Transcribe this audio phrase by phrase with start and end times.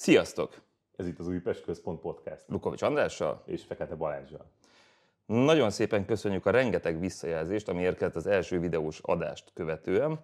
[0.00, 0.60] Sziasztok!
[0.96, 2.44] Ez itt az Újpest Központ Podcast.
[2.48, 4.50] Lukovics Andrással és Fekete Balázsjal.
[5.26, 10.20] Nagyon szépen köszönjük a rengeteg visszajelzést, ami érkezett az első videós adást követően.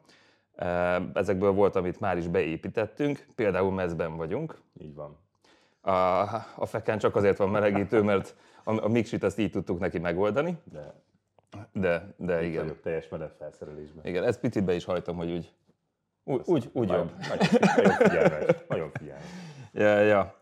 [1.15, 4.61] Ezekből volt, amit már is beépítettünk, például mezben vagyunk.
[4.81, 5.19] Így van.
[5.81, 5.91] A,
[6.57, 10.59] a fekán csak azért van melegítő, mert a, a mixit azt így tudtuk neki megoldani.
[10.65, 10.95] De,
[11.73, 12.63] de, de igen.
[12.63, 14.07] Vagyok teljes meleg felszerelésben.
[14.07, 15.53] Igen, ezt picit be is hajtom, hogy úgy,
[16.25, 17.11] úgy, úgy, úgy jobb.
[17.29, 17.47] Nagyon,
[17.77, 18.57] nagyon figyelmes.
[18.69, 19.53] Nagyon figyelmes.
[19.75, 20.35] Ja, ja.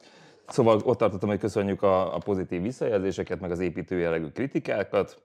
[0.49, 5.23] Szóval ott tartottam, hogy köszönjük a, a pozitív visszajelzéseket, meg az építő jellegű kritikákat.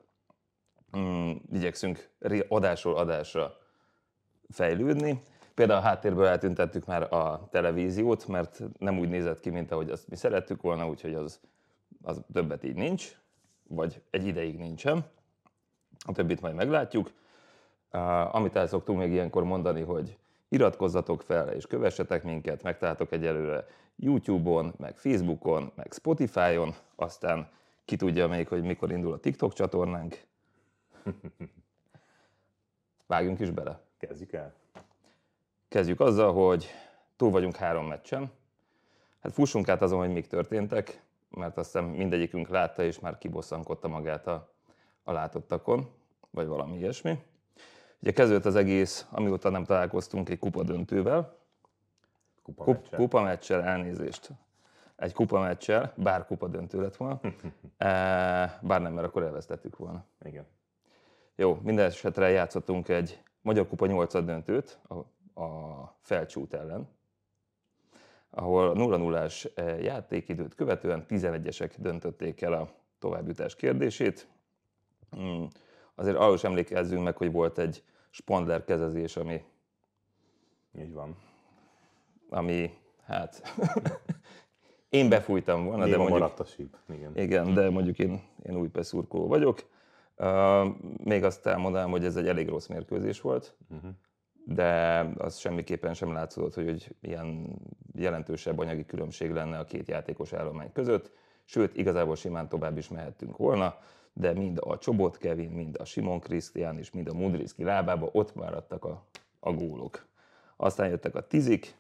[0.97, 2.09] Mm, igyekszünk
[2.47, 3.57] adásról adásra
[4.49, 5.21] fejlődni.
[5.53, 10.07] Például a háttérből eltüntettük már a televíziót, mert nem úgy nézett ki, mint ahogy azt
[10.07, 11.39] mi szerettük volna, úgyhogy az,
[12.01, 13.17] az többet így nincs,
[13.67, 15.05] vagy egy ideig nincsen.
[16.05, 17.11] A többit majd meglátjuk.
[18.31, 20.17] Amit el szoktunk még ilyenkor mondani, hogy
[20.49, 23.65] iratkozzatok fel és kövessetek minket, megtaláltok egyelőre
[23.97, 27.49] YouTube-on, meg Facebookon, meg Spotify-on, aztán
[27.85, 30.23] ki tudja még, hogy mikor indul a TikTok csatornánk.
[33.07, 33.81] Vágjunk is bele.
[33.97, 34.53] Kezdjük el.
[35.67, 36.67] Kezdjük azzal, hogy
[37.15, 38.31] túl vagyunk három meccsen.
[39.19, 43.87] Hát fussunk át azon, hogy mik történtek, mert azt hiszem mindegyikünk látta, és már kibosszankodta
[43.87, 44.53] magát a,
[45.03, 45.89] a látottakon,
[46.29, 47.19] vagy valami ilyesmi.
[47.99, 50.39] Ugye kezdődött az egész, amióta nem találkoztunk egy
[52.47, 52.63] kupa.
[52.63, 54.29] Kupa kupa meccsel, elnézést.
[54.95, 57.19] Egy kupa meccsel, bár kupa döntő lett volna,
[58.69, 60.05] bár nem, mert akkor elvesztettük volna.
[60.21, 60.45] Igen.
[61.35, 64.93] Jó, minden esetre játszottunk egy Magyar Kupa 8 döntőt a,
[65.43, 66.87] a Felcsút ellen,
[68.29, 69.49] ahol 0-0-ás
[69.81, 74.27] játékidőt követően 11-esek döntötték el a továbbjutás kérdését.
[75.17, 75.43] Mm,
[75.95, 79.43] Azért arról is emlékezzünk meg, hogy volt egy spondler kezezés, ami,
[80.79, 81.17] Így van.
[82.29, 82.71] Ami
[83.05, 83.41] hát
[84.89, 86.77] én befújtam volna, de Néma mondjuk, maradt a síp.
[86.89, 87.17] Igen.
[87.17, 89.69] igen, de mondjuk én, én új szurkoló vagyok.
[90.15, 90.67] Uh,
[91.03, 93.91] még azt elmondanám, hogy ez egy elég rossz mérkőzés volt, Uh-huh.
[94.45, 97.59] de az semmiképpen sem látszott, hogy, hogy ilyen
[97.93, 101.11] jelentősebb anyagi különbség lenne a két játékos állomány között,
[101.45, 103.77] sőt, igazából simán tovább is mehettünk volna,
[104.13, 108.35] de mind a Csobot Kevin, mind a Simon Krisztián és mind a Mudriszki lábába ott
[108.35, 109.05] maradtak a,
[109.39, 110.05] a gólok.
[110.55, 111.77] Aztán jöttek a tizik,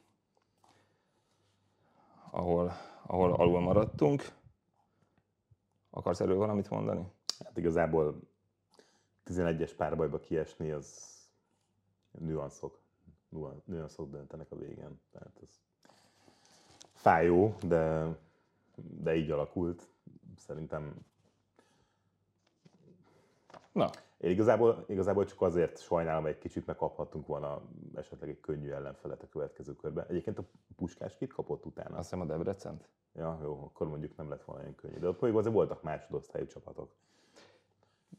[2.31, 2.71] ahol,
[3.05, 4.23] ahol alul maradtunk.
[5.89, 7.11] Akarsz erről valamit mondani?
[7.43, 8.19] Hát igazából
[9.25, 11.15] 11-es párbajba kiesni, az
[12.11, 12.79] nüanszok.
[13.29, 15.01] Nüan- Nüanszok döntenek a végén.
[15.11, 15.59] Tehát ez
[16.93, 18.15] fájó, de,
[18.75, 19.87] de így alakult.
[20.37, 21.05] Szerintem
[23.71, 27.61] Na, Én igazából, igazából csak azért sajnálom egy kicsit, mert kaphattunk volna
[27.95, 30.05] esetleg egy könnyű ellenfelet a következő körben.
[30.09, 30.43] Egyébként a
[30.75, 31.97] Puskás kit kapott utána?
[31.97, 32.87] azt hiszem a Debrecent.
[33.15, 34.99] Ja, jó, akkor mondjuk nem lett volna olyan könnyű.
[34.99, 36.91] De ott mondjuk azért voltak másodosztályú csapatok.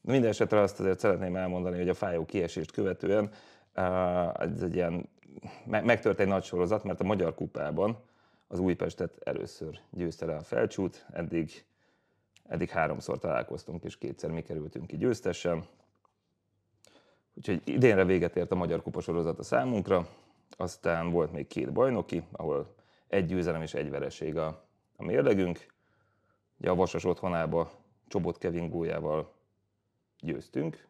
[0.01, 3.31] Minden esetre azt azért szeretném elmondani, hogy a fájó kiesést követően
[4.35, 5.09] ez egy ilyen,
[5.65, 7.99] me- megtört egy nagy sorozat, mert a Magyar Kupában
[8.47, 11.65] az Újpestet először győzte le a felcsút, eddig,
[12.45, 15.67] eddig háromszor találkoztunk, és kétszer mi kerültünk ki győztesen.
[17.38, 20.09] Úgyhogy idénre véget ért a Magyar Kupa sorozata számunkra,
[20.56, 22.75] aztán volt még két bajnoki, ahol
[23.09, 24.65] egy győzelem és egy vereség a,
[24.97, 25.66] a mérlegünk.
[26.60, 27.71] Ugye a Vasas otthonába
[28.09, 29.32] Csobot Kevin góljával
[30.21, 30.87] győztünk.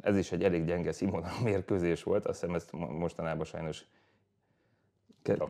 [0.00, 3.84] Ez is egy elég gyenge színvonalú mérkőzés volt, azt hiszem ezt mo- mostanában sajnos
[5.22, 5.42] ke-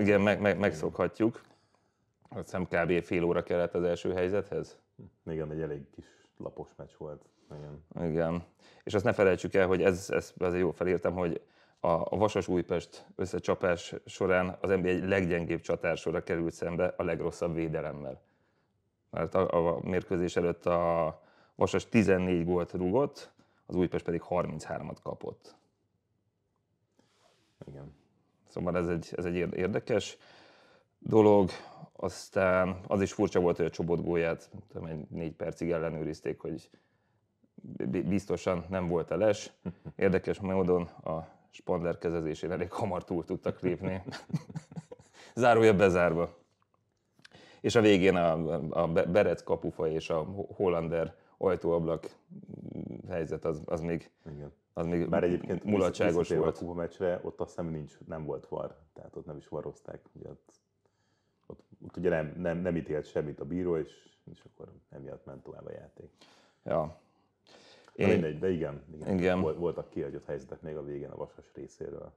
[0.00, 1.40] igen, meg, meg, megszokhatjuk.
[2.28, 3.02] Azt hiszem kb.
[3.02, 4.78] fél óra kellett az első helyzethez.
[5.26, 6.06] Igen, egy elég kis
[6.36, 7.30] lapos meccs volt.
[7.56, 8.08] Igen.
[8.10, 8.44] Igen.
[8.84, 11.40] És azt ne felejtsük el, hogy ez, ez azért jó felírtam, hogy
[11.80, 17.54] a, a Vasas Újpest összecsapás során az NBA egy leggyengébb csatársora került szembe a legrosszabb
[17.54, 18.20] védelemmel.
[19.10, 21.20] Mert a, a mérkőzés előtt a
[21.54, 23.32] Vasas 14 gólt rúgott,
[23.66, 25.54] az Újpest pedig 33-at kapott.
[27.66, 27.94] Igen.
[28.48, 30.18] Szóval ez egy, ez egy érde- érdekes
[30.98, 31.50] dolog.
[31.92, 36.70] Aztán az is furcsa volt, hogy a Csobot gólját tudom, négy percig ellenőrizték, hogy
[37.88, 39.52] biztosan nem volt a les.
[39.96, 44.02] Érdekes módon a Spandler kezezésén elég hamar túl tudtak lépni.
[45.34, 46.38] Zárója bezárva.
[47.60, 50.22] És a végén a, a Be- Berec kapufa és a
[50.56, 52.16] Hollander ajtóablak
[53.08, 54.52] helyzet az, az még, Igen.
[54.72, 56.56] az még Bár egyébként mulatságos volt.
[56.56, 60.00] a kupa meccsre, ott azt hiszem nincs, nem volt var, tehát ott nem is varozták.
[60.12, 60.52] Ugye ott,
[61.46, 63.90] ott, ott ugye nem, nem, nem ítélt semmit a bíró, és,
[64.30, 66.10] és akkor emiatt ment tovább a játék.
[66.64, 67.00] Ja.
[67.94, 69.18] Én, Mindegy, de igen, igen.
[69.18, 69.40] Igen.
[69.40, 72.12] Volt, voltak kiadott helyzetek még a végén a vasas részéről.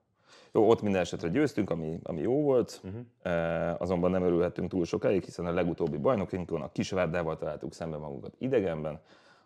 [0.51, 3.81] Jó, ott minden esetre győztünk, ami, ami jó volt, uh-huh.
[3.81, 9.01] azonban nem örülhettünk túl sokáig, hiszen a legutóbbi bajnokinkon a Kisvárdával találtuk szembe magunkat idegenben,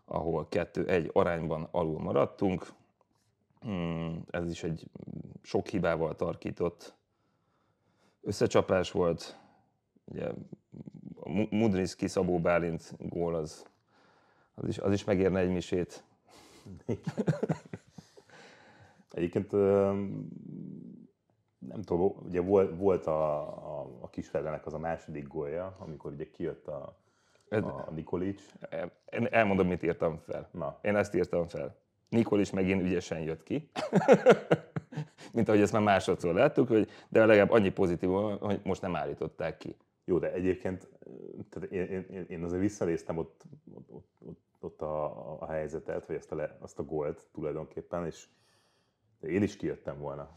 [0.05, 2.67] ahol kettő-egy arányban alul maradtunk.
[3.61, 4.85] Hmm, ez is egy
[5.41, 6.93] sok hibával tarkított
[8.21, 9.39] összecsapás volt.
[10.05, 10.27] Ugye
[11.21, 13.65] a Mudrinski Szabó Bálint gól az,
[14.55, 16.03] az, is, az is megérne egy misét.
[19.11, 19.51] Egyébként
[21.59, 26.31] nem tudom, ugye volt, volt a, a, a Kisferdenek az a második gólja, amikor ugye
[26.31, 26.97] kijött a,
[27.49, 28.41] a Nikolics.
[29.09, 30.49] Én elmondom, mit írtam fel.
[30.51, 30.79] Na.
[30.81, 31.75] Én ezt írtam fel.
[32.09, 33.69] Nikolics megint ügyesen jött ki.
[35.33, 38.09] Mint ahogy ezt már másodszor láttuk, hogy, de legalább annyi pozitív,
[38.39, 39.75] hogy most nem állították ki.
[40.05, 40.89] Jó, de egyébként
[41.49, 45.05] tehát én, én, én azért visszanéztem ott, ott, ott, ott a,
[45.39, 48.27] a helyzetet, vagy azt a, le, azt a gólt tulajdonképpen, és
[49.21, 50.29] én is kijöttem volna.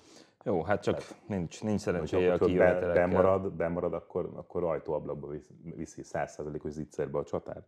[0.45, 3.09] Jó, hát csak Tehát, nincs, nincs szerencséje a kijövetelekkel.
[3.09, 5.29] Bemarad, bemarad, akkor, akkor ajtóablakba
[5.63, 7.67] viszi százszerzalékos zicserbe a csatát.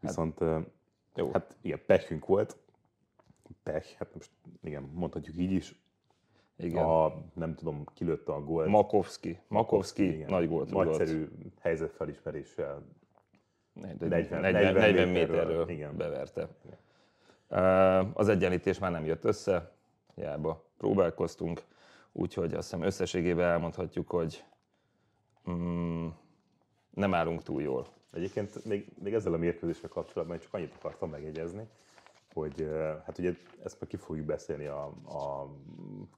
[0.00, 0.70] Viszont hát,
[1.14, 1.30] jó.
[1.32, 2.56] hát igen, pechünk volt.
[3.62, 4.30] Pech, hát most
[4.62, 5.82] igen, mondhatjuk így is.
[6.56, 6.84] Igen.
[6.84, 8.68] A, nem tudom, kilőtte a gólt.
[8.68, 9.40] Makovski.
[9.48, 10.30] Makovski, igen.
[10.30, 11.28] nagy gólt Nagyszerű
[11.60, 12.82] helyzetfelismeréssel.
[13.72, 15.96] 40, 40, 40, 40 méterről igen.
[15.96, 16.48] beverte.
[16.64, 16.78] Igen.
[18.14, 19.72] Az egyenlítés már nem jött össze,
[20.14, 21.62] hiába próbálkoztunk,
[22.12, 24.44] úgyhogy azt hiszem összességében elmondhatjuk, hogy
[25.50, 26.08] mm,
[26.90, 27.86] nem állunk túl jól.
[28.12, 31.68] Egyébként még, még ezzel a mérkőzéssel kapcsolatban csak annyit akartam megjegyezni,
[32.32, 32.68] hogy
[33.04, 33.34] hát ugye
[33.64, 35.50] ezt meg ki fogjuk beszélni a, a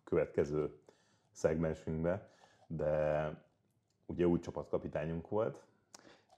[0.04, 0.78] következő
[1.32, 2.30] szegmensünkbe,
[2.66, 3.30] de
[4.06, 5.62] ugye új csapatkapitányunk volt.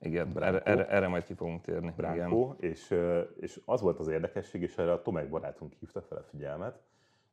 [0.01, 1.93] Igen, erre, erre, erre majd ki fogunk térni.
[1.97, 2.71] Branko, igen.
[2.71, 2.95] És,
[3.41, 6.81] és az volt az érdekesség, és erre a Tomek barátunk hívta fel a figyelmet,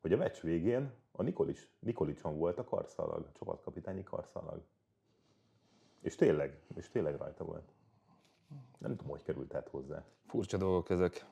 [0.01, 4.61] hogy a meccs végén a Nikolic, Nikolicson volt a karszalag, a csapatkapitányi karszalag.
[6.01, 7.71] És tényleg, és tényleg rajta volt.
[8.77, 10.03] Nem tudom, hogy került át hozzá.
[10.27, 11.25] Furcsa dolgok ezek.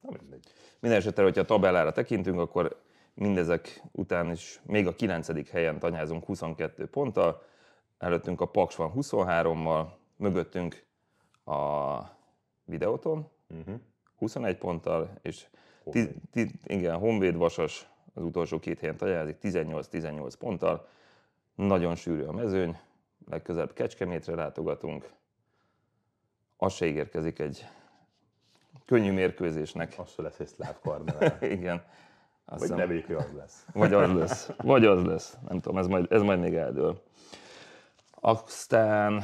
[0.00, 0.44] Na mindegy.
[0.80, 2.80] Minden esetre, hogyha a tabellára tekintünk, akkor
[3.14, 5.50] mindezek után is még a 9.
[5.50, 7.42] helyen tanyázunk 22 ponttal,
[7.98, 10.84] előttünk a Paks van 23-mal, mögöttünk
[11.44, 11.98] a
[12.64, 13.80] Videoton uh-huh.
[14.16, 15.46] 21 ponttal, és
[15.90, 20.88] ti, ti, igen, Honvéd Vasas az utolsó két helyen tajázik, 18-18 ponttal.
[21.54, 22.78] Nagyon sűrű a mezőny,
[23.28, 25.10] legközelebb Kecskemétre látogatunk.
[26.56, 27.66] Az se ígérkezik egy
[28.84, 29.94] könnyű mérkőzésnek.
[29.98, 30.78] Az se lesz egy szláv
[31.40, 31.84] Igen.
[32.44, 33.66] Azt Vagy nem az lesz.
[33.72, 34.50] Vagy az lesz.
[34.56, 35.36] Vagy az lesz.
[35.48, 37.02] Nem tudom, ez majd, ez majd még eldől.
[38.26, 39.22] Aztán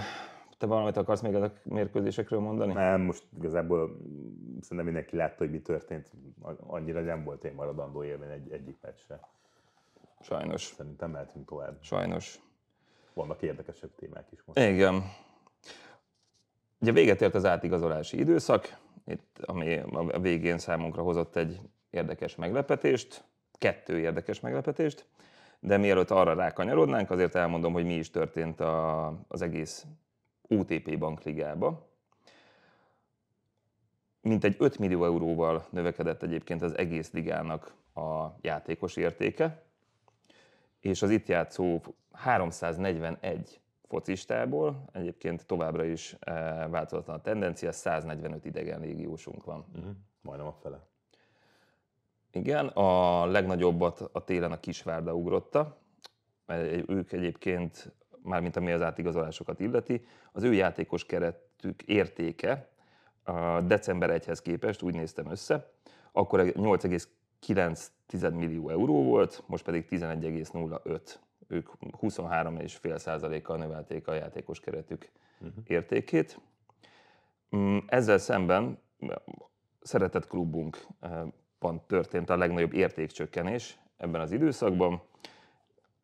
[0.58, 2.72] te valamit akarsz még a mérkőzésekről mondani?
[2.72, 3.96] Nem, most igazából
[4.60, 6.10] szerintem mindenki látta, hogy mi történt.
[6.66, 9.20] Annyira nem volt én maradandó élmény egy, egyik meccsre.
[10.20, 10.62] Sajnos.
[10.62, 11.78] Szerintem mehetünk tovább.
[11.80, 12.40] Sajnos.
[13.14, 14.58] Vannak érdekesebb témák is most.
[14.58, 15.02] Igen.
[16.80, 21.60] Ugye véget ért az átigazolási időszak, itt, ami a végén számunkra hozott egy
[21.90, 23.24] érdekes meglepetést,
[23.58, 25.06] kettő érdekes meglepetést,
[25.64, 29.86] de mielőtt arra rákanyarodnánk, azért elmondom, hogy mi is történt a, az egész
[30.48, 31.88] OTP bankligába.
[34.20, 39.62] Mintegy 5 millió euróval növekedett egyébként az egész ligának a játékos értéke,
[40.80, 41.80] és az itt játszó
[42.12, 49.64] 341 focistából egyébként továbbra is eh, változatlan a tendencia, 145 idegen légiósunk van.
[49.74, 49.94] Uh-huh.
[50.22, 50.91] Majdnem a fele.
[52.32, 55.76] Igen, a legnagyobbat a télen a Kisvárda ugrotta.
[56.86, 62.68] Ők egyébként mármint ami az átigazolásokat illeti, az ő játékos keretük értéke
[63.22, 65.70] a december 1-hez képest, úgy néztem össze,
[66.12, 71.00] akkor 8,9 millió euró volt, most pedig 11,05.
[71.48, 71.68] Ők
[72.00, 75.10] 23,5%-kal növelték a játékos keretük
[75.40, 75.64] uh-huh.
[75.66, 76.40] értékét.
[77.56, 78.78] Mm, ezzel szemben
[79.80, 80.26] szeretett
[81.62, 85.02] klubunkban történt a legnagyobb értékcsökkenés ebben az időszakban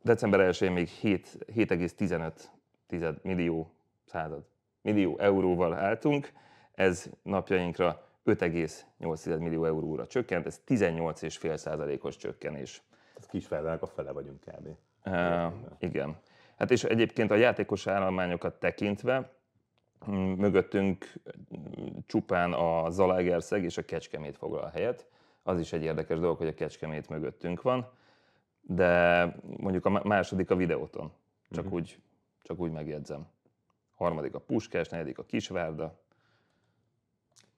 [0.02, 3.72] december 1-én még 7,15 millió
[4.04, 4.44] század,
[4.82, 6.32] millió euróval álltunk,
[6.74, 12.82] ez napjainkra 5,8 millió euróra csökkent, ez 18,5 százalékos csökkenés.
[13.18, 14.68] Ez kisfeldelnek a fele vagyunk kb.
[15.04, 16.16] Uh, igen.
[16.56, 19.30] Hát és egyébként a játékos állományokat tekintve
[20.36, 21.12] mögöttünk
[22.06, 25.06] csupán a Zalaegerszeg és a Kecskemét foglal helyet.
[25.48, 27.90] Az is egy érdekes dolog, hogy a Kecskemét mögöttünk van
[28.70, 29.24] de
[29.56, 31.12] mondjuk a második a videóton,
[31.50, 31.78] csak, uh-huh.
[31.78, 32.00] úgy,
[32.42, 33.26] csak úgy megjegyzem.
[33.94, 36.00] Harmadik a Puskás, negyedik a Kisvárda.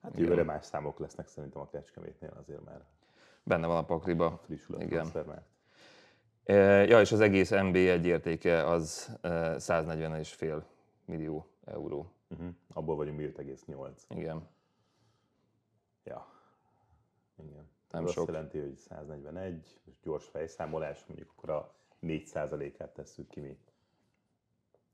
[0.01, 2.85] Hát jövőre más számok lesznek szerintem a Kecskemétnél azért már.
[3.43, 4.41] Benne van a pakliba.
[4.43, 5.11] Frissül Igen.
[6.87, 10.61] Ja, és az egész MB1 értéke az 140,5
[11.05, 12.11] millió euró.
[12.27, 12.49] Uh-huh.
[12.73, 13.91] Abból vagyunk 7,8.
[14.09, 14.47] Igen.
[16.03, 16.27] Ja.
[17.43, 17.69] Igen.
[17.91, 18.23] Nem Ez sok.
[18.23, 23.57] azt jelenti, hogy 141, és gyors fejszámolás, mondjuk akkor a 4%-át tesszük ki mi.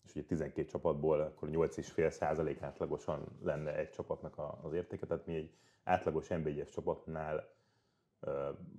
[0.06, 5.52] És ugye 12 csapatból akkor 8,5% átlagosan lenne egy csapatnak az értéke, tehát mi egy
[5.84, 7.56] átlagos NB1-es csapatnál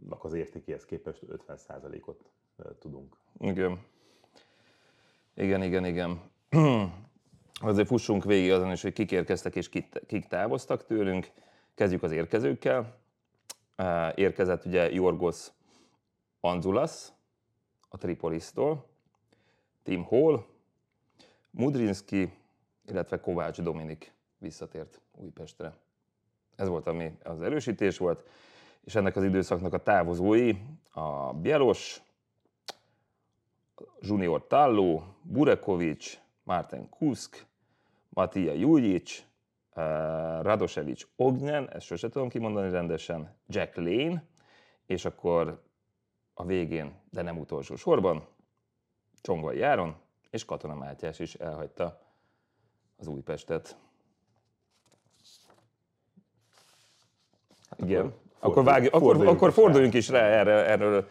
[0.08, 3.16] az értékéhez képest 50%-ot ö, tudunk.
[3.38, 3.84] Igen.
[5.34, 6.20] Igen, igen, igen.
[7.60, 9.68] Azért fussunk végig azon is, hogy kik érkeztek és
[10.06, 11.30] kik távoztak tőlünk.
[11.74, 12.97] Kezdjük az érkezőkkel.
[14.14, 15.46] Érkezett ugye Jorgos
[16.40, 17.08] Anzulas
[17.88, 18.86] a Tripolistól,
[19.82, 20.44] Tim Hall,
[21.50, 22.32] Mudrinski,
[22.86, 25.76] illetve Kovács Dominik visszatért Újpestre.
[26.56, 28.28] Ez volt, ami az erősítés volt,
[28.84, 30.54] és ennek az időszaknak a távozói
[30.92, 32.02] a Bielos,
[34.00, 37.46] Junior Tallo, Burekovic, Martin Kusk,
[38.08, 39.27] Matija Jujic, eh,
[40.42, 44.24] Radosevic Ognen, ezt sose tudom kimondani rendesen, Jack Lane,
[44.86, 45.62] és akkor
[46.34, 48.26] a végén, de nem utolsó sorban,
[49.20, 49.96] Csongvai Járon
[50.30, 52.00] és Katona Mátyás is elhagyta
[52.96, 53.76] az Újpestet.
[57.76, 58.00] Igen.
[58.00, 59.62] Akkor, akkor, fordulj- vágj, akkor, forduljunk akkor is rá.
[59.62, 61.08] forduljunk is rá erre, erről.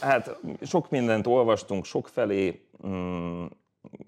[0.00, 3.44] Hát sok mindent olvastunk, sok felé, mm,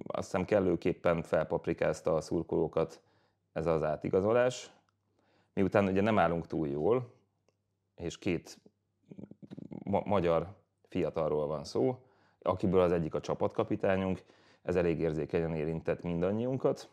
[0.07, 3.01] azt hiszem kellőképpen felpaprikázta a szurkolókat
[3.53, 4.71] ez az átigazolás.
[5.53, 7.13] Miután ugye nem állunk túl jól,
[7.97, 8.59] és két
[9.85, 10.55] ma- magyar
[10.89, 11.99] fiatalról van szó,
[12.43, 14.23] akiből az egyik a csapatkapitányunk,
[14.63, 16.89] ez elég érzékenyen érintett mindannyiunkat.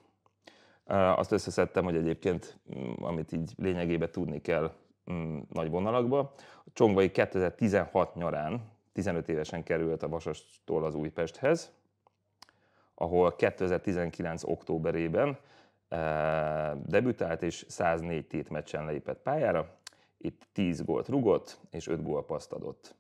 [0.86, 4.72] Azt összeszedtem, hogy egyébként, mm, amit így lényegében tudni kell
[5.12, 6.34] mm, nagy vonalakba.
[6.74, 11.72] Csongvai 2016 nyarán 15 évesen került a Vasastól az Újpesthez,
[12.96, 14.44] ahol 2019.
[14.44, 15.38] októberében
[16.86, 19.76] debütált és 104 tét meccsen lépett pályára.
[20.18, 22.96] Itt 10 gólt rugott és 5 gólpaszt adott.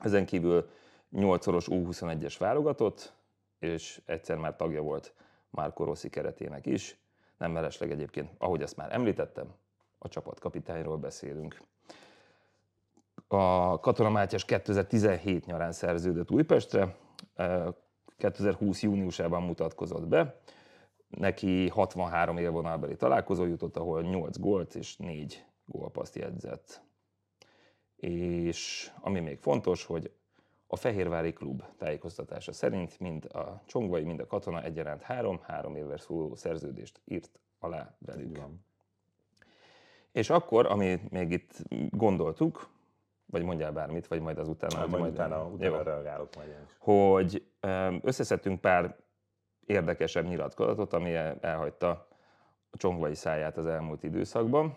[0.00, 0.68] Ezen kívül
[1.12, 3.12] 8-szoros U21-es válogatott,
[3.58, 5.14] és egyszer már tagja volt
[5.50, 6.96] Márko Rossi keretének is.
[7.38, 9.54] Nem mellesleg egyébként, ahogy ezt már említettem,
[9.98, 11.60] a csapatkapitányról beszélünk.
[13.28, 16.96] A Katona Mátyás 2017 nyarán szerződött Újpestre,
[17.34, 17.66] eh,
[18.16, 20.40] 2020 júniusában mutatkozott be.
[21.08, 26.82] Neki 63 élvonalbeli találkozó jutott, ahol 8 gólt és 4 gólpaszt jegyzett.
[27.96, 30.10] És ami még fontos, hogy
[30.66, 35.96] a Fehérvári Klub tájékoztatása szerint mind a Csongvai, mind a Katona egyaránt három, három évvel
[35.96, 38.36] szóló szerződést írt alá velük.
[38.36, 38.64] Van.
[40.12, 41.52] És akkor, ami még itt
[41.90, 42.68] gondoltuk,
[43.26, 44.70] vagy mondjál bármit, vagy majd azután.
[44.74, 45.50] Majd, hogyha majd utána, Jó.
[45.50, 46.76] utána reagálok majd én is.
[46.78, 47.46] hogy
[48.02, 48.96] összeszedtünk pár
[49.66, 52.08] érdekesebb nyilatkozatot, ami el- elhagyta
[52.70, 54.76] a csongvai száját az elmúlt időszakban.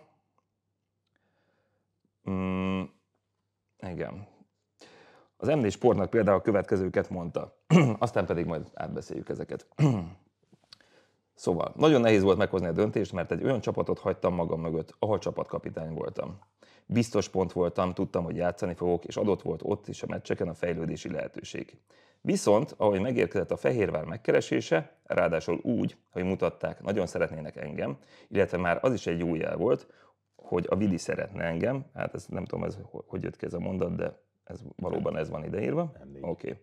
[2.30, 2.82] Mm,
[3.78, 4.26] igen.
[5.36, 7.56] Az MD Sportnak például a következőket mondta,
[7.98, 9.66] aztán pedig majd átbeszéljük ezeket.
[11.34, 15.18] Szóval, nagyon nehéz volt meghozni a döntést, mert egy olyan csapatot hagytam magam mögött, ahol
[15.18, 16.38] csapatkapitány voltam.
[16.86, 20.54] Biztos pont voltam, tudtam, hogy játszani fogok, és adott volt ott is a meccseken a
[20.54, 21.78] fejlődési lehetőség.
[22.20, 27.98] Viszont, ahogy megérkezett a Fehérvár megkeresése, ráadásul úgy, hogy mutatták, nagyon szeretnének engem,
[28.28, 29.86] illetve már az is egy jó jel volt,
[30.36, 33.58] hogy a Vili szeretne engem, hát ez nem tudom, ez hogy jött ki ez a
[33.58, 35.92] mondat, de ez valóban ez van ideírva.
[36.20, 36.48] Oké.
[36.48, 36.60] Okay.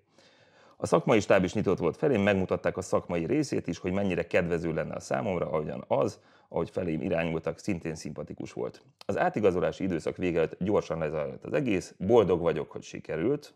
[0.77, 4.73] A szakmai stáb is nyitott volt felém, megmutatták a szakmai részét is, hogy mennyire kedvező
[4.73, 8.81] lenne a számomra, ahogyan az, ahogy felém irányultak, szintén szimpatikus volt.
[9.05, 13.53] Az átigazolási időszak vége előtt gyorsan lezajlott az egész, boldog vagyok, hogy sikerült.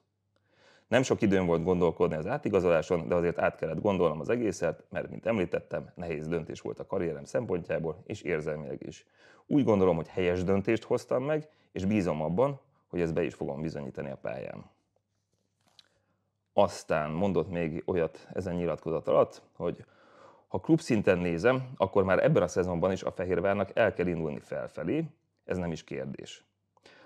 [0.91, 5.10] Nem sok időm volt gondolkodni az átigazoláson, de azért át kellett gondolnom az egészet, mert,
[5.10, 9.05] mint említettem, nehéz döntés volt a karrierem szempontjából, és érzelmileg is.
[9.48, 13.62] Úgy gondolom, hogy helyes döntést hoztam meg, és bízom abban, hogy ezt be is fogom
[13.62, 14.65] bizonyítani a pályán.
[16.53, 19.86] Aztán mondott még olyat ezen nyilatkozat alatt, hogy
[20.48, 24.39] ha klub szinten nézem, akkor már ebben a szezonban is a Fehérvárnak el kell indulni
[24.39, 25.05] felfelé,
[25.45, 26.43] ez nem is kérdés.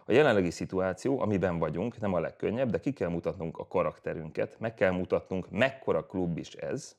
[0.07, 4.73] A jelenlegi szituáció, amiben vagyunk, nem a legkönnyebb, de ki kell mutatnunk a karakterünket, meg
[4.73, 6.95] kell mutatnunk, mekkora klub is ez,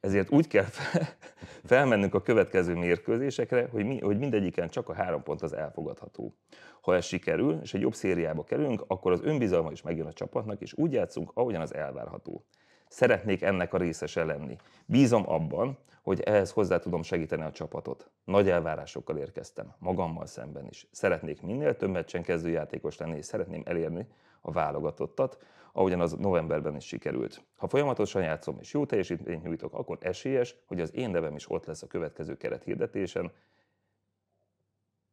[0.00, 1.16] ezért úgy kell fel-
[1.64, 6.34] felmennünk a következő mérkőzésekre, hogy, mi, hogy mindegyiken csak a három pont az elfogadható.
[6.80, 10.60] Ha ez sikerül, és egy jobb szériába kerülünk, akkor az önbizalma is megjön a csapatnak,
[10.60, 12.44] és úgy játszunk, ahogyan az elvárható.
[12.88, 14.56] Szeretnék ennek a részese lenni.
[14.86, 18.10] Bízom abban, hogy ehhez hozzá tudom segíteni a csapatot.
[18.24, 20.86] Nagy elvárásokkal érkeztem, magammal szemben is.
[20.90, 24.06] Szeretnék minél több meccsen kezdőjátékos lenni, és szeretném elérni
[24.40, 25.38] a válogatottat,
[25.72, 27.44] ahogyan az novemberben is sikerült.
[27.56, 31.64] Ha folyamatosan játszom és jó teljesítményt nyújtok, akkor esélyes, hogy az én nevem is ott
[31.66, 33.32] lesz a következő keret hirdetésen.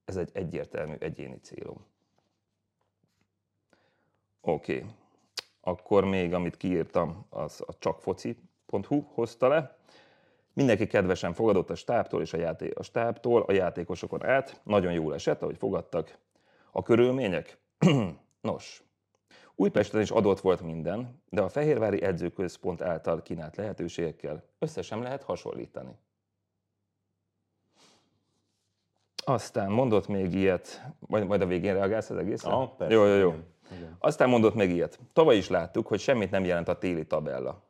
[0.05, 1.85] Ez egy egyértelmű egyéni célom.
[4.41, 4.75] Oké.
[4.77, 4.89] Okay.
[5.61, 9.77] Akkor még, amit kiírtam, az a csakfoci.hu hozta le.
[10.57, 14.61] Mindenki kedvesen fogadott a stábtól és a, játék, a stábtól a játékosokon át.
[14.63, 16.17] Nagyon jól esett, ahogy fogadtak.
[16.71, 17.57] A körülmények?
[18.41, 18.83] Nos,
[19.55, 25.97] Újpesten is adott volt minden, de a Fehérvári Edzőközpont által kínált lehetőségekkel összesen lehet hasonlítani.
[29.25, 32.51] Aztán mondott még ilyet, majd, majd a végén reagálsz az egészre?
[32.51, 33.33] Ah, persze, jó, jó, jó.
[33.71, 33.95] igen.
[33.99, 34.99] Aztán mondott még ilyet.
[35.13, 37.66] Tavaly is láttuk, hogy semmit nem jelent a téli tabella.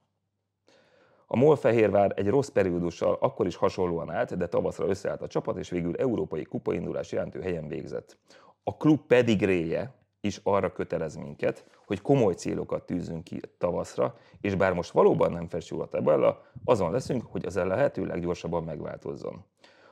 [1.29, 5.69] A Molfehérvár egy rossz periódussal akkor is hasonlóan állt, de tavaszra összeállt a csapat, és
[5.69, 8.17] végül európai kupaindulás jelentő helyen végzett.
[8.63, 14.73] A klub pedigréje is arra kötelez minket, hogy komoly célokat tűzünk ki tavaszra, és bár
[14.73, 19.45] most valóban nem festjük a tabella, azon leszünk, hogy az a lehető leggyorsabban megváltozzon.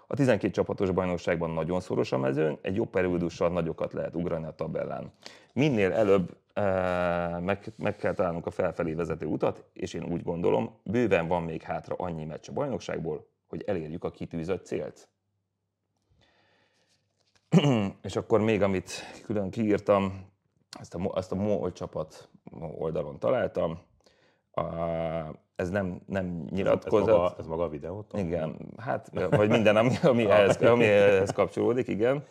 [0.07, 4.55] A 12 csapatos bajnokságban nagyon szoros a mezőny, egy jobb periódussal nagyokat lehet ugrani a
[4.55, 5.13] tabellán.
[5.53, 6.37] Minél előbb
[7.39, 11.61] meg, meg kell találnunk a felfelé vezető utat, és én úgy gondolom, bőven van még
[11.61, 15.09] hátra annyi meccs a bajnokságból, hogy elérjük a kitűzött célt.
[18.01, 18.91] és akkor még, amit
[19.23, 20.33] külön kiírtam,
[20.79, 22.29] ezt a, ezt a MOL csapat
[22.77, 23.79] oldalon találtam,
[24.51, 24.63] a,
[25.55, 27.07] ez nem, nem nyilatkozat.
[27.07, 28.05] Ez, ez, maga, ez maga a videó?
[28.13, 32.23] Igen, hát, vagy minden, ami, ami, ehhez, ami ehhez kapcsolódik, igen.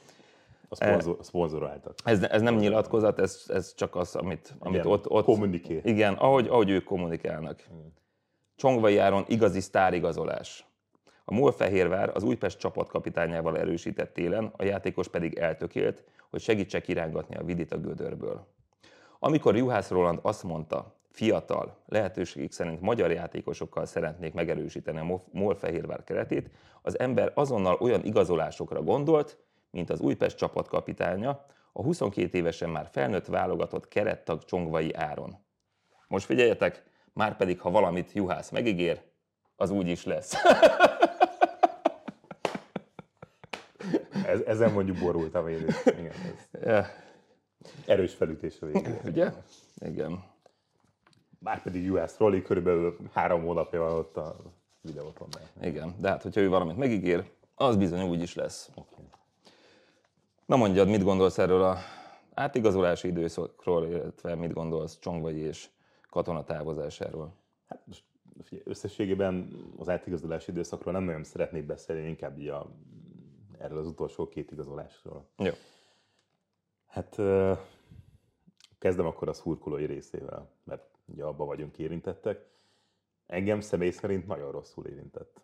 [0.80, 1.94] A szponzor, szponzoráltak.
[2.04, 5.24] Ez, ez nem nyilatkozat, ez, ez csak az, amit, amit Igen, ott, ott...
[5.24, 5.80] kommuniké.
[5.84, 7.62] Igen, ahogy, ahogy ők kommunikálnak.
[8.56, 10.66] Csongvai Áron igazi sztárigazolás.
[11.24, 17.44] A Molfehérvár az Újpest csapatkapitányával erősített télen, a játékos pedig eltökélt, hogy segítsek irángatni a
[17.44, 18.46] vidit a gödörből.
[19.18, 26.50] Amikor Juhász Roland azt mondta, fiatal, lehetőségük szerint magyar játékosokkal szeretnék megerősíteni a Molfehérvár keretét,
[26.82, 29.38] az ember azonnal olyan igazolásokra gondolt,
[29.74, 35.36] mint az Újpest csapatkapitánya, a 22 évesen már felnőtt válogatott kerettag Csongvai Áron.
[36.08, 36.82] Most figyeljetek,
[37.12, 39.02] már pedig ha valamit Juhász megígér,
[39.56, 40.34] az úgy is lesz.
[44.26, 45.74] Ez, ezen mondjuk borultam én is.
[45.84, 46.12] Igen,
[46.60, 46.86] ez
[47.86, 49.00] erős felütés a végén.
[49.04, 49.32] Ugye?
[49.78, 50.24] Igen.
[51.38, 54.36] Márpedig US Rolly körülbelül három hónapja van ott a
[54.80, 55.28] videóton.
[55.62, 58.70] Igen, de hát, hogyha ő valamit megígér, az bizony úgy is lesz.
[58.74, 59.04] Okay.
[60.46, 61.76] Na mondjad, mit gondolsz erről a
[62.34, 65.68] átigazolási időszakról, illetve mit gondolsz Csongvai és
[66.10, 67.34] katona távozásáról?
[67.68, 68.04] Hát most
[68.42, 72.70] figyelj, összességében az átigazolási időszakról nem nagyon szeretnék beszélni, inkább így a,
[73.58, 75.28] erről az utolsó két igazolásról.
[75.38, 75.52] Jó.
[76.86, 77.20] Hát
[78.78, 82.46] kezdem akkor a szurkolói részével, mert ugye abba vagyunk érintettek.
[83.26, 85.42] Engem személy szerint nagyon rosszul érintett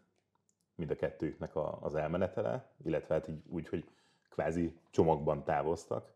[0.75, 3.85] mind a kettőjüknek a, az elmenetele, illetve hát így úgy, hogy
[4.31, 6.13] kvázi csomagban távoztak.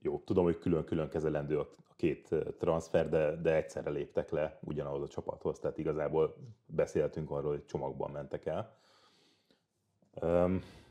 [0.00, 5.08] Jó, tudom, hogy külön-külön kezelendő a két transfer, de, de egyszerre léptek le ugyanahoz a
[5.08, 8.76] csapathoz, tehát igazából beszéltünk arról, hogy csomagban mentek el.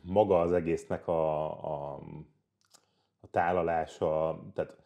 [0.02, 1.96] Maga az egésznek a, a,
[3.20, 4.78] a tálalása, tehát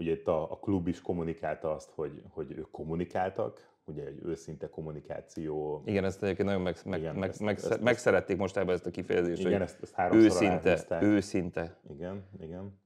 [0.00, 4.68] ugye itt a, a klub is kommunikálta azt, hogy, hogy ők kommunikáltak, ugye egy őszinte
[4.68, 5.82] kommunikáció.
[5.86, 8.86] Igen, ezt egyébként nagyon meg, meg, Igen, meg, ezt- meg, ezt- megszerették most ebben ezt
[8.86, 11.76] a kifejezést, Igen, hogy ezt, ezt őszinte, őszinte.
[11.90, 12.78] Igen, igen.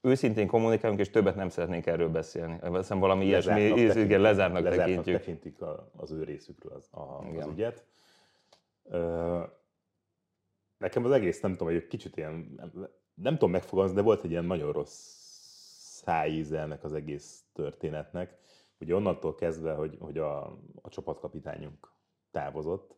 [0.00, 2.58] Őszintén kommunikálunk, és többet nem szeretnénk erről beszélni.
[2.76, 5.16] Hiszem valami ilyesmi, Lezártnak igen, tekintik- lezártnak lezártnak tekintjük.
[5.18, 7.50] tekintik a, az ő részükről az, a, az Igen.
[7.50, 7.84] ügyet.
[8.84, 9.40] Ö,
[10.78, 14.24] nekem az egész, nem tudom, hogy egy kicsit ilyen, nem, nem tudom megfogalmazni, de volt
[14.24, 15.22] egy ilyen nagyon rossz
[16.04, 18.38] szájíze ennek az egész történetnek.
[18.80, 20.44] Ugye onnantól kezdve, hogy, hogy a,
[20.82, 21.92] a csapatkapitányunk
[22.30, 22.96] távozott,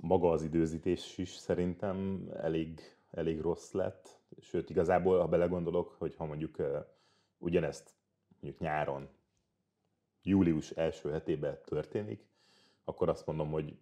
[0.00, 4.18] maga az időzítés is szerintem elég, elég rossz lett.
[4.40, 6.86] Sőt, igazából, ha belegondolok, hogy ha mondjuk uh,
[7.38, 7.94] ugyanezt
[8.40, 9.08] mondjuk nyáron,
[10.22, 12.28] július első hetében történik,
[12.84, 13.78] akkor azt mondom, hogy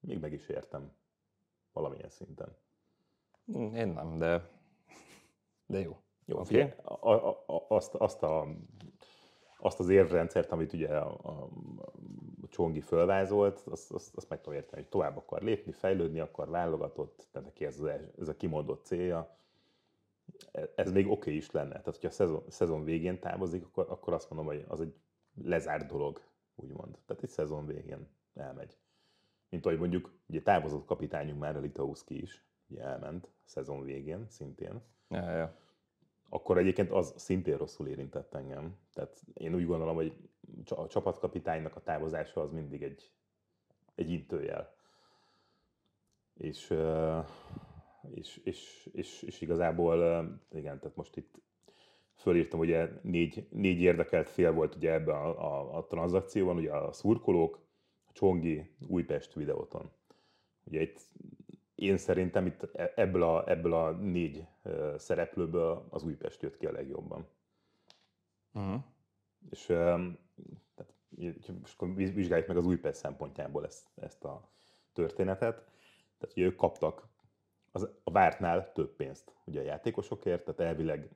[0.00, 0.92] még meg is értem
[1.72, 2.56] valamilyen szinten.
[3.54, 4.50] Én nem, de,
[5.66, 6.00] de jó.
[6.28, 6.72] Jó, okay.
[6.82, 8.46] a, a, a, azt, azt, a,
[9.58, 11.48] azt az érvrendszert, amit ugye a, a,
[12.42, 16.48] a Csongi fölvázolt, azt, azt, azt meg tudom érteni, hogy tovább akar lépni, fejlődni akar,
[16.48, 19.36] válogatott, tehát neki ez, az, els- ez a kimondott célja.
[20.52, 21.68] E- Ez még oké okay is lenne.
[21.68, 24.94] Tehát, hogyha a szezon, szezon végén távozik, akkor, akkor azt mondom, hogy az egy
[25.42, 26.20] lezárt dolog,
[26.54, 26.98] úgymond.
[27.06, 28.76] Tehát egy szezon végén elmegy.
[29.48, 34.82] Mint ahogy mondjuk, ugye távozott kapitányunk már, a Litauszki is, ugye elment szezon végén szintén
[35.10, 35.56] Ja, ja.
[36.28, 38.76] Akkor egyébként az szintén rosszul érintett engem.
[38.92, 40.12] Tehát én úgy gondolom, hogy
[40.68, 43.10] a csapatkapitánynak a távozása az mindig egy,
[43.94, 44.74] egy intőjel.
[46.34, 46.74] És,
[48.14, 49.96] és, és, és, és igazából,
[50.50, 51.40] igen, tehát most itt
[52.14, 56.92] fölírtam, ugye négy, négy érdekelt fél volt ugye ebben a, a, a tranzakcióban, ugye a
[56.92, 57.60] szurkolók,
[58.08, 59.90] a Csongi, Újpest videóton.
[60.64, 61.00] Ugye itt
[61.78, 64.46] én szerintem itt e, ebből a, ebből a négy
[64.96, 67.26] szereplőből az Újpest jött ki a legjobban.
[68.52, 68.82] Uh-huh.
[69.50, 70.94] És tehát,
[71.60, 74.48] most akkor vizsgáljuk meg az Újpest szempontjából ezt, ezt a
[74.92, 75.54] történetet.
[76.18, 77.08] Tehát ugye ők kaptak
[77.72, 81.10] az, a vártnál több pénzt ugye a játékosokért, tehát elvileg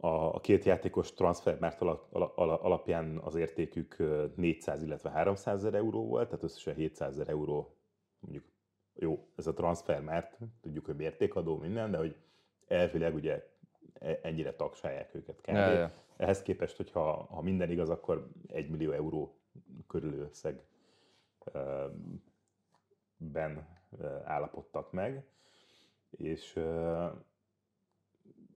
[0.00, 1.80] a, a két játékos transfermárt
[2.36, 3.96] alapján az értékük
[4.36, 7.76] 400, illetve 300 ezer euró volt, tehát összesen 700 ezer euró
[8.20, 8.44] mondjuk
[9.00, 12.16] jó, ez a transfer, mert tudjuk, hogy mértékadó minden, de hogy
[12.66, 13.48] elvileg ugye
[13.92, 15.40] e, ennyire tagsálják őket.
[15.46, 15.92] Ja, ja.
[16.16, 19.38] Ehhez képest, hogyha ha minden igaz, akkor 1 millió euró
[19.86, 20.64] körül összeg
[23.16, 23.68] ben
[24.24, 25.26] állapodtak meg,
[26.10, 26.52] és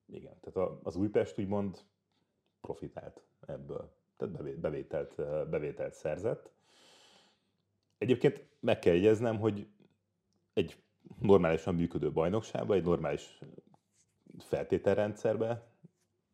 [0.06, 1.78] igen, tehát az Újpest úgymond
[2.60, 5.14] profitált ebből, tehát bevételt,
[5.48, 6.50] bevételt szerzett.
[7.98, 9.66] Egyébként meg kell jegyeznem, hogy
[10.52, 10.82] egy
[11.18, 13.38] normálisan működő bajnokságban, egy normális
[14.38, 15.62] feltételrendszerben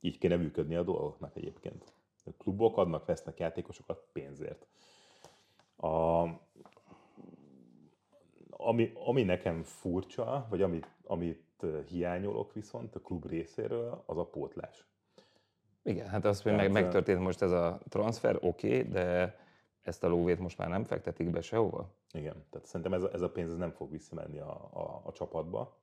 [0.00, 1.92] így kéne működni a dolgoknak egyébként.
[2.24, 4.66] A klubok adnak, vesznek játékosokat pénzért.
[5.76, 6.24] A,
[8.50, 14.86] ami, ami nekem furcsa, vagy amit, amit hiányolok viszont a klub részéről, az a pótlás.
[15.82, 19.36] Igen, hát az, hogy meg, megtörtént most ez a transfer, oké, okay, de
[19.88, 21.94] ezt a lóvét most már nem fektetik be sehova?
[22.12, 25.12] Igen, tehát szerintem ez a, ez a pénz ez nem fog visszamenni a, a, a
[25.12, 25.76] csapatba,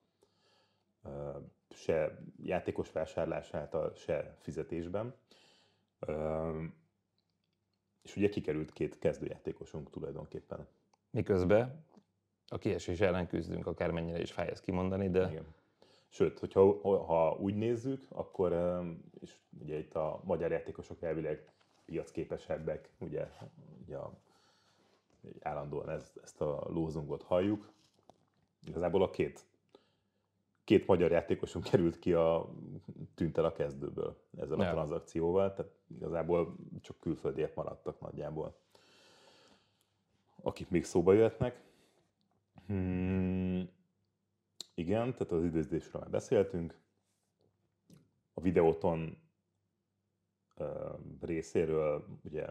[1.70, 5.16] se játékos vásárlás által, se fizetésben.
[8.02, 10.68] És ugye kikerült két kezdőjátékosunk tulajdonképpen.
[11.10, 11.86] Miközben
[12.48, 15.30] a kiesés ellen küzdünk, akármennyire is fáj ezt kimondani, de...
[15.30, 15.54] Igen.
[16.08, 18.52] Sőt, hogyha ha úgy nézzük, akkor
[19.20, 21.55] és ugye itt a magyar játékosok elvileg
[21.86, 23.28] piacképesebbek, ugye,
[23.86, 24.14] ugye a,
[25.40, 27.72] állandóan ez, ezt a lózungot halljuk.
[28.68, 29.46] Igazából a két,
[30.64, 32.50] két magyar játékosunk került ki a,
[33.16, 34.68] tűnt el a kezdőből ezzel ja.
[34.68, 38.56] a tranzakcióval, tehát igazából csak külföldiek maradtak nagyjából,
[40.42, 41.64] akik még szóba jöhetnek.
[42.68, 43.70] Hmm,
[44.74, 46.78] igen, tehát az időzésről már beszéltünk.
[48.34, 49.18] A videóton
[51.22, 52.46] részéről ugye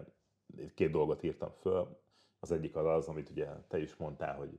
[0.74, 1.98] két dolgot írtam föl.
[2.40, 4.58] Az egyik az az, amit ugye te is mondtál, hogy,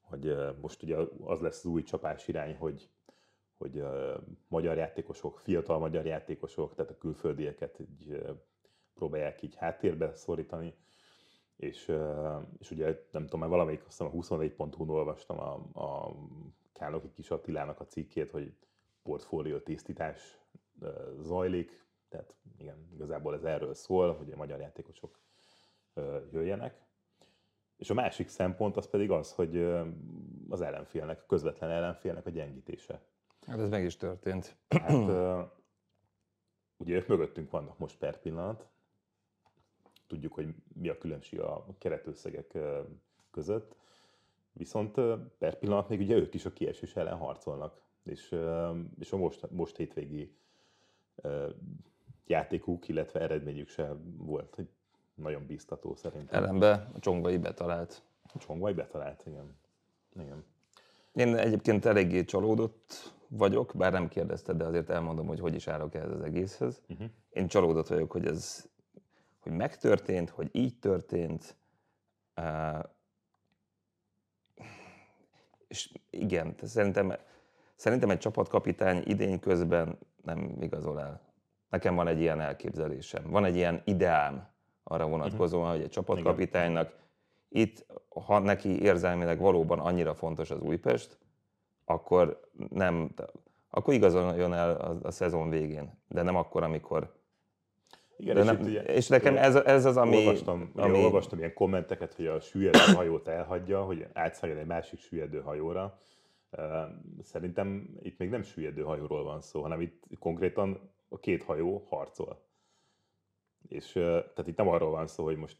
[0.00, 2.88] hogy most ugye az lesz az új csapás irány, hogy,
[3.58, 3.84] hogy
[4.48, 8.22] magyar játékosok, fiatal magyar játékosok, tehát a külföldieket így
[8.94, 10.74] próbálják így háttérbe szorítani.
[11.56, 11.92] És,
[12.58, 16.16] és ugye nem tudom, mert valamelyik azt a 24.hu-n olvastam a, a
[16.72, 18.52] Kánoki Kis Attilának a cikkét, hogy
[19.02, 20.38] portfólió tisztítás
[21.20, 25.18] zajlik, tehát igen, igazából ez erről szól, hogy a magyar játékosok
[26.32, 26.88] jöjjenek.
[27.76, 29.56] És a másik szempont az pedig az, hogy
[30.48, 33.02] az ellenfélnek, a közvetlen ellenfélnek a gyengítése.
[33.46, 34.56] Hát ez meg is történt.
[34.68, 34.92] Hát,
[36.76, 38.66] ugye ők mögöttünk vannak most per pillanat.
[40.06, 42.58] Tudjuk, hogy mi a különbség a keretösszegek
[43.30, 43.76] között.
[44.52, 44.94] Viszont
[45.38, 47.82] per pillanat még ugye ők is a kiesés ellen harcolnak.
[48.02, 48.36] És,
[48.98, 50.36] és a most, most hétvégi
[52.30, 54.68] játékuk, illetve eredményük se volt hogy
[55.14, 56.42] nagyon biztató szerintem.
[56.42, 58.02] Ellenbe a Csongvai betalált.
[58.34, 59.56] A Csongvai betalált, igen.
[60.14, 60.44] igen.
[61.12, 65.94] Én egyébként eléggé csalódott vagyok, bár nem kérdezted, de azért elmondom, hogy hogy is állok
[65.94, 66.82] ehhez az egészhez.
[66.88, 67.06] Uh-huh.
[67.30, 68.68] Én csalódott vagyok, hogy ez
[69.40, 71.56] hogy megtörtént, hogy így történt.
[72.36, 72.84] Uh,
[75.68, 77.12] és igen, szerintem,
[77.74, 81.29] szerintem egy csapatkapitány idény közben nem igazol el
[81.70, 84.48] Nekem van egy ilyen elképzelésem, van egy ilyen ideám
[84.82, 85.76] arra vonatkozóan, uh-huh.
[85.76, 86.98] hogy egy csapatkapitánynak
[87.48, 91.18] itt, ha neki érzelmileg valóban annyira fontos az Újpest,
[91.84, 93.14] akkor nem,
[93.70, 97.18] akkor igazoljon el a, a szezon végén, de nem akkor, amikor
[98.16, 100.16] igen, de és, nem, ugye, és nekem ez, ez az, ami...
[100.16, 100.90] Olvastam, ami...
[100.90, 105.98] Ugye, olvastam ilyen kommenteket, hogy a süllyedő hajót elhagyja, hogy átszálljon egy másik süllyedő hajóra.
[107.22, 112.42] Szerintem itt még nem süllyedő hajóról van szó, hanem itt konkrétan a két hajó harcol.
[113.68, 115.56] És tehát itt nem arról van szó, hogy most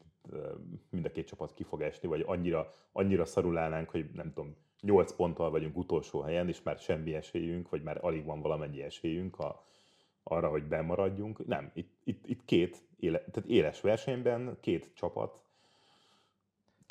[0.89, 4.55] mind a két csapat ki fog esni, vagy annyira, annyira szarul állnánk, hogy nem tudom,
[4.81, 9.39] 8 ponttal vagyunk utolsó helyen, és már semmi esélyünk, vagy már alig van valamennyi esélyünk
[9.39, 9.65] a,
[10.23, 11.45] arra, hogy bemaradjunk.
[11.47, 15.39] Nem, itt, itt, itt két éle, tehát éles versenyben két csapat,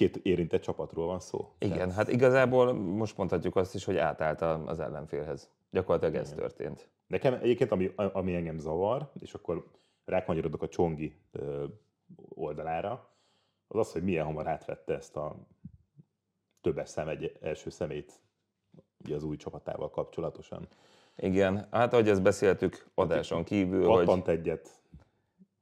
[0.00, 1.52] két érintett csapatról van szó.
[1.58, 1.92] Igen, tehát...
[1.92, 5.50] hát igazából most mondhatjuk azt is, hogy átállt az ellenfélhez.
[5.70, 6.38] Gyakorlatilag ez Igen.
[6.38, 6.88] történt.
[7.06, 9.66] Nekem egyébként, ami, ami engem zavar, és akkor
[10.04, 11.14] rákanyarodok a Csongi
[12.28, 13.08] oldalára,
[13.68, 15.36] az az, hogy milyen hamar átvette ezt a
[16.60, 18.20] többes szem egy első szemét
[19.04, 20.68] ugye az új csapatával kapcsolatosan.
[21.16, 24.34] Igen, hát ahogy ezt beszéltük adáson kívül, Pattant hogy...
[24.34, 24.80] egyet.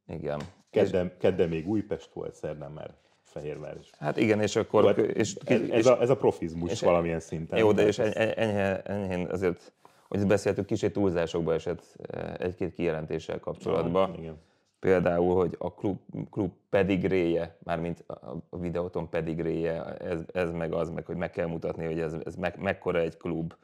[0.07, 0.41] Igen.
[0.71, 2.97] Kedden, kedden még Újpest volt, szerdán már
[3.29, 3.91] Fehérvár is.
[3.99, 4.85] Hát igen, és akkor...
[4.85, 7.59] Hát, és, ez, ez, a, ez a profizmus és, valamilyen szinten.
[7.59, 9.73] Jó, de és enyhe, enyhén azért,
[10.09, 14.11] hogy beszéltük, kicsit túlzásokba esett eh, egy-két kijelentéssel kapcsolatban.
[14.13, 14.37] Ja, igen.
[14.81, 15.99] Például, hogy a klub,
[16.31, 18.05] klub pedigréje, mármint
[18.51, 22.35] a videóton pedigréje, ez, ez meg az, meg hogy meg kell mutatni, hogy ez, ez
[22.35, 23.55] me, mekkora egy klub.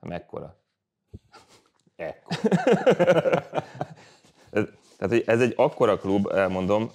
[0.00, 0.56] Mekkora?
[1.96, 2.36] Ekkor.
[5.00, 6.90] tehát, hogy ez egy akkora klub, elmondom,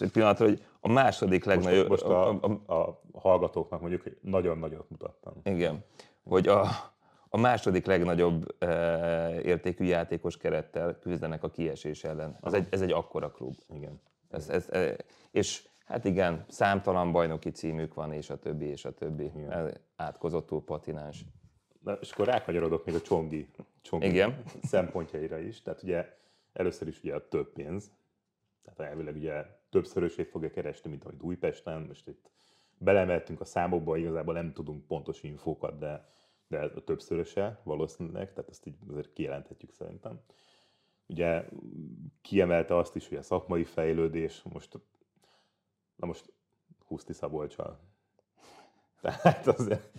[0.00, 1.88] egy pillanatra, hogy a második legnagyobb...
[1.88, 2.28] Most, most a,
[2.66, 5.32] a, a hallgatóknak mondjuk nagyon nagyot mutattam.
[5.44, 5.84] Igen.
[6.24, 6.62] Hogy a,
[7.28, 12.38] a második legnagyobb e, értékű játékos kerettel küzdenek a kiesés ellen.
[12.42, 13.54] Ez egy, ez egy akkora klub.
[13.74, 14.00] Igen.
[14.30, 14.96] Ez, ez, e,
[15.30, 19.32] és hát igen, számtalan bajnoki címük van, és a többi, és a többi.
[19.36, 19.74] Igen.
[19.96, 21.24] Átkozottul patináns.
[21.84, 23.48] Na, és akkor rákanyarodok még a Csongi,
[23.82, 24.42] Csongi Igen.
[24.62, 25.62] szempontjaira is.
[25.62, 26.20] Tehát ugye
[26.52, 27.92] először is ugye a több pénz,
[28.62, 31.82] tehát elvileg ugye többszörösét fogja keresni, mint amit Újpesten.
[31.82, 32.30] Most itt
[32.78, 36.08] belemeltünk a számokba, igazából nem tudunk pontos infókat, de,
[36.46, 40.20] de a többszöröse valószínűleg, tehát ezt így azért kijelenthetjük szerintem.
[41.06, 41.48] Ugye
[42.20, 44.78] kiemelte azt is, hogy a szakmai fejlődés most,
[45.96, 46.32] na most
[46.86, 47.80] Huszti Szabolcsal.
[49.00, 49.90] Tehát azért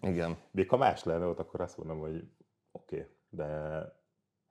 [0.00, 0.36] igen.
[0.50, 2.30] Még ha más lenne ott, akkor azt mondom, hogy
[2.70, 3.80] oké, okay, de,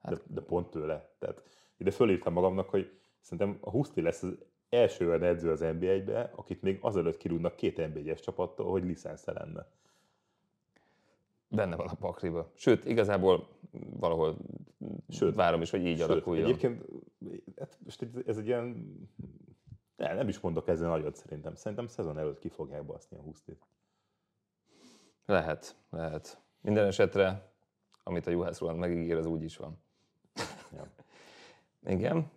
[0.02, 0.12] hát.
[0.12, 1.10] de, de, pont tőle.
[1.18, 1.42] Tehát
[1.76, 4.36] ide fölírtam magamnak, hogy szerintem a Huszti lesz az
[4.68, 9.66] első olyan edző az NBA-be, akit még azelőtt kirúgnak két NBA-es csapattól, hogy licensze lenne.
[11.48, 12.50] Benne van a pakliba.
[12.54, 13.48] Sőt, igazából
[13.90, 14.36] valahol
[15.08, 16.44] Sőt, várom is, hogy így sőt, alakuljon.
[16.44, 16.84] Egyébként
[17.56, 18.66] hát most ez egy ilyen,
[19.96, 21.54] nem, nem is mondok ezzel nagyot szerintem.
[21.54, 23.66] Szerintem szezon előtt ki fogják baszni a Husztit.
[25.24, 26.42] Lehet, lehet.
[26.60, 27.52] Minden esetre,
[28.02, 29.78] amit a Juhász Roland megígér, az úgy is van.
[31.86, 32.30] Igen.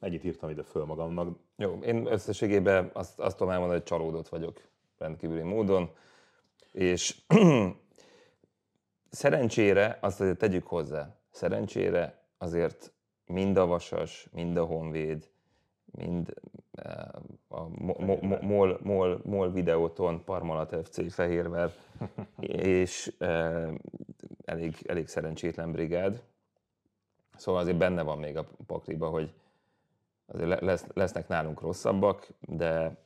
[0.00, 1.38] Ennyit írtam ide föl magamnak.
[1.56, 4.60] Jó, én összességében azt, azt tudom elmondani, hogy csalódott vagyok
[4.98, 5.90] rendkívüli módon,
[6.72, 7.22] és
[9.10, 12.92] szerencsére, azt azért tegyük hozzá, szerencsére azért
[13.26, 15.30] mind a Vasas, mind a Honvéd,
[15.84, 16.34] mind
[17.48, 17.68] a
[18.40, 21.72] MOL, MOL, MOL videóton Parmalat FC Fehérver,
[22.76, 23.12] és
[24.44, 26.22] elég, elég szerencsétlen brigád.
[27.36, 29.32] Szóval azért benne van még a pakliba, hogy
[30.26, 32.96] azért lesz, lesznek nálunk rosszabbak, de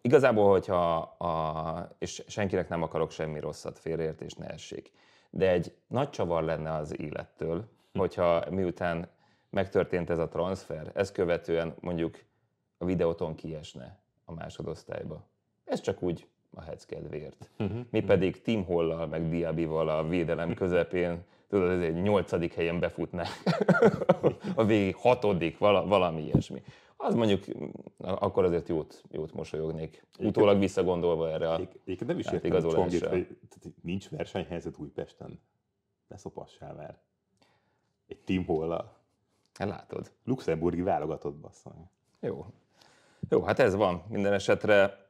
[0.00, 4.92] igazából, hogyha a, és senkinek nem akarok semmi rosszat félreértést ne essék,
[5.30, 9.08] de egy nagy csavar lenne az élettől, hogyha miután
[9.50, 12.24] megtörtént ez a transfer, ezt követően mondjuk
[12.78, 15.26] a videóton kiesne a másodosztályba.
[15.64, 17.50] Ez csak úgy a hetz kedvéért.
[17.58, 17.84] Uh-huh.
[17.90, 23.24] Mi pedig Tim Hollal, meg Diabival a védelem közepén, tudod, ez egy nyolcadik helyen befutná
[24.54, 26.62] a végig hatodik, vala, valami ilyesmi.
[26.96, 27.44] Az mondjuk,
[27.98, 30.06] akkor azért jót, jót mosolyognék.
[30.18, 33.26] Utólag visszagondolva erre a Egyébként nem is értem Csongit, hogy
[33.82, 35.40] nincs versenyhelyzet Újpesten.
[36.08, 36.98] Ne szopassál már.
[38.08, 38.96] Egy Tim Hollal.
[39.54, 40.12] Hát látod.
[40.24, 41.88] Luxemburgi válogatott basszony.
[42.20, 42.46] Jó.
[43.28, 44.02] Jó, hát ez van.
[44.08, 45.06] Minden esetre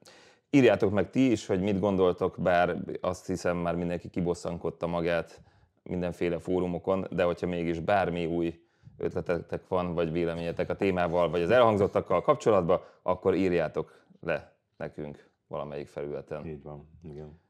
[0.51, 5.43] írjátok meg ti is, hogy mit gondoltok, bár azt hiszem már mindenki kibosszankodta magát
[5.83, 8.61] mindenféle fórumokon, de hogyha mégis bármi új
[8.97, 15.89] ötletetek van, vagy véleményetek a témával, vagy az elhangzottakkal kapcsolatban, akkor írjátok le nekünk valamelyik
[15.89, 16.47] felületen.
[16.47, 17.41] Így van, igen.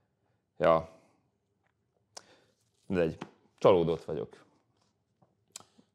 [0.58, 0.88] Ja.
[2.86, 3.18] De egy
[3.58, 4.44] csalódott vagyok.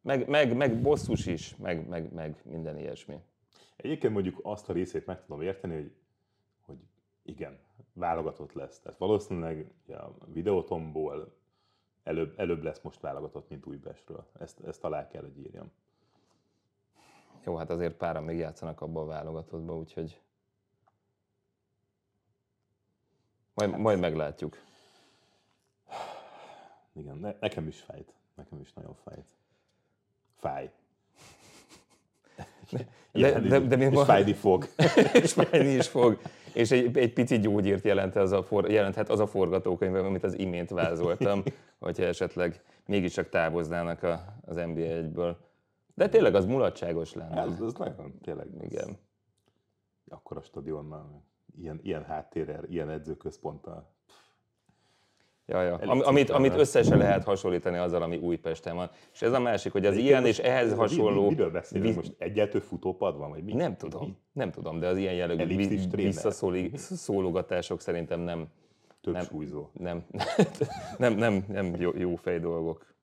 [0.02, 3.20] Meg, meg, meg bosszus is, meg, meg, meg minden ilyesmi.
[3.76, 5.92] Egyébként mondjuk azt a részét meg tudom érteni, hogy,
[6.66, 6.78] hogy
[7.24, 7.60] igen,
[7.94, 8.80] válogatott lesz.
[8.80, 11.37] Tehát valószínűleg a videótomból
[12.08, 14.26] előbb, előbb lesz most válogatott, mint Újpestről.
[14.40, 15.72] Ezt, ezt alá kell, hogy írjam.
[17.46, 20.22] Jó, hát azért páran még játszanak abba a válogatottba, úgyhogy
[23.54, 23.80] majd, hát...
[23.80, 24.58] majd meglátjuk.
[26.94, 28.14] Igen, ne, nekem is fájt.
[28.36, 29.36] Nekem is nagyon fájt.
[30.36, 30.72] Fáj.
[33.12, 34.68] De, de, de még és ma- fájni fog.
[35.24, 36.20] és fájni is fog.
[36.54, 40.38] És egy, egy pici gyógyírt jelent az a for, jelenthet az a forgatókönyv, amit az
[40.40, 41.44] imént vázoltam,
[41.80, 45.38] hogyha esetleg mégiscsak távoznának a, az NBA egyből.
[45.94, 47.42] De tényleg az mulatságos lenne.
[47.42, 48.48] Ez, ez nagyon, tényleg.
[48.58, 48.98] az- Igen.
[50.10, 51.24] Akkora stadionnal,
[51.58, 53.96] ilyen, ilyen háttérrel, ilyen edzőközponttal.
[55.50, 55.76] Ja, ja.
[55.76, 56.60] Ami, amit, amit nem?
[56.60, 58.90] össze se lehet hasonlítani azzal, ami Újpesten van.
[59.14, 61.30] És ez a másik, hogy az De ilyen és ehhez mi- mi- hasonló...
[61.30, 62.16] Miről beszélünk most?
[62.18, 63.54] Egyeltő futópad van, vagy mi?
[63.54, 65.56] Nem tudom, nem tudom, de az ilyen jellegű
[66.72, 68.48] visszaszólogatások szerintem nem,
[69.02, 69.24] Több nem.
[69.24, 69.70] súlyzó.
[69.74, 70.06] nem,
[70.98, 72.96] nem, nem, nem jó, jó fej dolgok.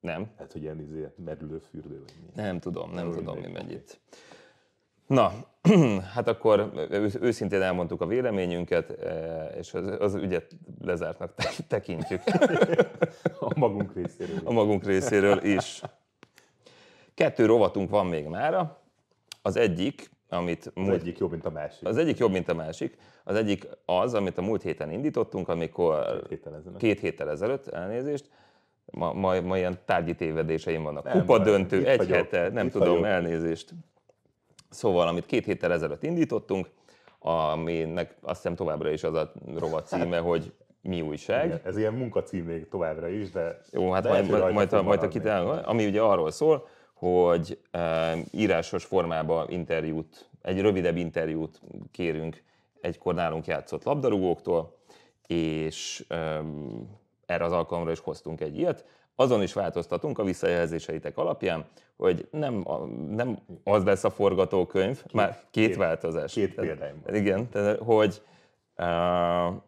[0.00, 2.42] Nem, Hát, hogy ilyen izé, merülő fürdő, vagy mi.
[2.42, 4.00] nem tudom, nem Jó, tudom, mi megy itt.
[5.06, 5.32] Na,
[6.14, 6.70] hát akkor
[7.20, 12.20] őszintén elmondtuk a véleményünket, eh, és az, az ügyet lezártnak te- tekintjük
[13.40, 14.38] A magunk részéről.
[14.44, 15.82] a magunk részéről is.
[17.14, 18.80] Kettő rovatunk van még mára.
[19.42, 21.88] Az egyik, amit Az múlt, egyik jobb, mint a másik.
[21.88, 22.96] az egyik jobb, mint a másik.
[23.24, 26.78] Az egyik az, amit a múlt héten indítottunk, amikor Két héttel ezelőtt.
[26.78, 28.30] két héttel ezelőtt, elnézést,
[28.84, 31.04] ma, ma, ma ilyen tárgyi tévedéseim vannak.
[31.04, 33.04] Nem Kupa döntő, egy vagyok, hete, nem tudom, vagyok.
[33.06, 33.70] elnézést.
[34.74, 36.68] Szóval, amit két héttel ezelőtt indítottunk,
[37.18, 41.44] aminek azt hiszem továbbra is az a rovat címe, hogy mi újság.
[41.44, 43.60] Igen, ez ilyen munkacím még továbbra is, de...
[43.70, 47.58] Jó, hát de majd, majd, majd, a, majd a kitál, ami ugye arról szól, hogy
[47.70, 51.60] e, írásos formában interjút, egy rövidebb interjút
[51.90, 52.42] kérünk
[52.80, 54.76] egykor nálunk játszott labdarúgóktól,
[55.26, 56.42] és e,
[57.26, 58.84] erre az alkalomra is hoztunk egy ilyet.
[59.16, 61.64] Azon is változtatunk a visszajelzéseitek alapján,
[61.96, 62.76] hogy nem, a,
[63.08, 66.32] nem az lesz a forgatókönyv, két, már két, két- változás.
[66.32, 67.14] két példány van.
[67.14, 68.22] Igen, tehát, hogy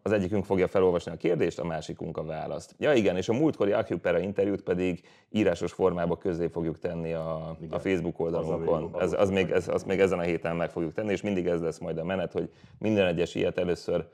[0.03, 2.75] az egyikünk fogja felolvasni a kérdést, a másikunk a választ.
[2.77, 7.79] Ja igen, és a múltkori Acupera interjút pedig írásos formába közé fogjuk tenni a, a
[7.79, 8.95] Facebook oldalunkon.
[8.99, 11.61] Ez, az még, ez, azt még ezen a héten meg fogjuk tenni, és mindig ez
[11.61, 14.07] lesz majd a menet, hogy minden egyes ilyet először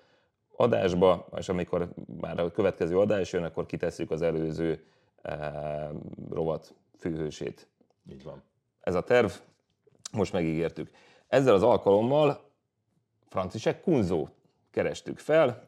[0.56, 1.90] adásba, és amikor
[2.22, 4.84] már a következő adás jön, akkor kitesszük az előző
[6.30, 7.68] rovat főhősét.
[8.12, 8.44] Így van.
[8.82, 9.32] Ez a terv,
[10.12, 10.90] most megígértük.
[11.28, 12.50] Ezzel az alkalommal
[13.30, 14.32] František Kunzót
[14.72, 15.68] kerestük fel,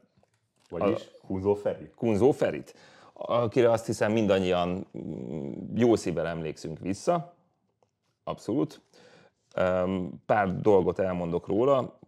[0.70, 1.92] Vagyis Hunzó Feri.
[1.96, 2.76] Kunzó Ferit,
[3.14, 7.36] akire azt hiszem mindannyian mm, jó szívvel emlékszünk vissza,
[8.24, 8.82] abszolút.
[10.26, 12.00] Pár dolgot elmondok róla.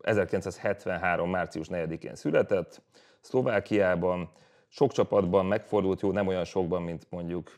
[0.00, 1.30] 1973.
[1.30, 2.82] március 4-én született,
[3.20, 4.30] Szlovákiában,
[4.72, 7.56] sok csapatban megfordult, jó, nem olyan sokban, mint mondjuk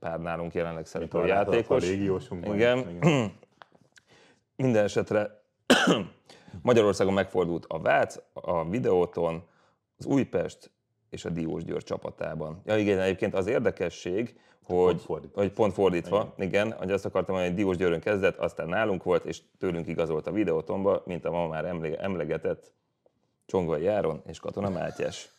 [0.00, 1.82] pár nálunk jelenleg szereplő a játékos.
[1.88, 2.54] légiósunk van.
[2.54, 2.78] Igen.
[2.78, 3.32] Igen.
[4.56, 5.42] Minden esetre
[6.62, 9.42] Magyarországon megfordult a Vác, a Videóton,
[9.98, 10.70] az Újpest
[11.10, 12.62] és a Diós Győr csapatában.
[12.64, 15.40] Ja igen, egyébként az érdekesség, hogy fordítva.
[15.40, 16.48] hogy pont fordítva, igen.
[16.48, 20.26] igen, hogy azt akartam mondani, hogy Diós Győrön kezdett, aztán nálunk volt, és tőlünk igazolt
[20.26, 22.72] a Videótonba, mint a ma már emle- emlegetett
[23.46, 25.35] Csongvai Járon és Katona Mátyás.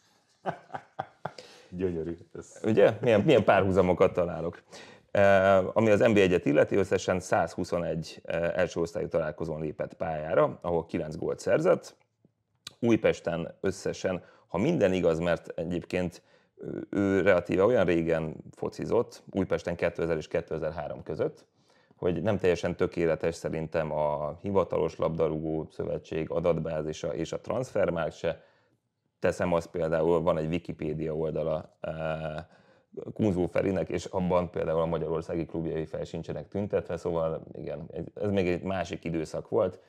[1.69, 2.17] Gyönyörű.
[2.37, 2.97] Ez Ugye?
[3.01, 4.63] Milyen, milyen párhuzamokat találok.
[5.11, 11.15] Eh, Ami az NB1-et illeti, összesen 121 eh, első osztályú találkozón lépett pályára, ahol 9
[11.15, 11.95] gólt szerzett.
[12.79, 16.21] Újpesten összesen, ha minden igaz, mert egyébként
[16.89, 21.45] ő relatíve olyan régen focizott, Újpesten 2000 és 2003 között,
[21.95, 28.43] hogy nem teljesen tökéletes szerintem a hivatalos labdarúgó szövetség adatbázisa és a transfermárk se.
[29.19, 31.93] Teszem azt például, van egy Wikipédia oldala eh,
[33.13, 38.47] Kunzó Ferinek, és abban például a magyarországi klubjai fel sincsenek tüntetve, szóval igen, ez még
[38.47, 39.79] egy másik időszak volt.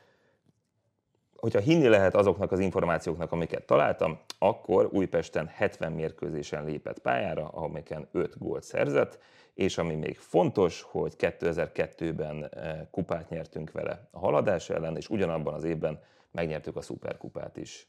[1.36, 8.08] Hogyha hinni lehet azoknak az információknak, amiket találtam, akkor Újpesten 70 mérkőzésen lépett pályára, amiken
[8.12, 9.18] 5 gólt szerzett,
[9.54, 15.54] és ami még fontos, hogy 2002-ben eh, kupát nyertünk vele a haladás ellen, és ugyanabban
[15.54, 17.88] az évben megnyertük a szuperkupát is.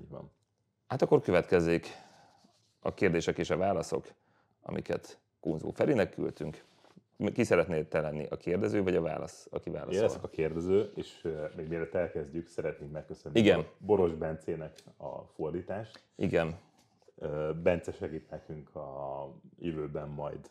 [0.00, 0.30] Így van.
[0.86, 1.86] Hát akkor következzék
[2.80, 4.06] a kérdések és a válaszok,
[4.62, 6.64] amiket Kunzó Ferinek küldtünk.
[7.32, 10.02] Ki szeretnél te lenni, a kérdező vagy a válasz, aki Én válaszol?
[10.02, 13.66] leszek a kérdező, és még mielőtt elkezdjük, szeretnénk megköszönni Igen.
[13.78, 16.02] Boros Bencének a fordítást.
[16.14, 16.58] Igen,
[17.62, 20.50] Bence segít nekünk a jövőben majd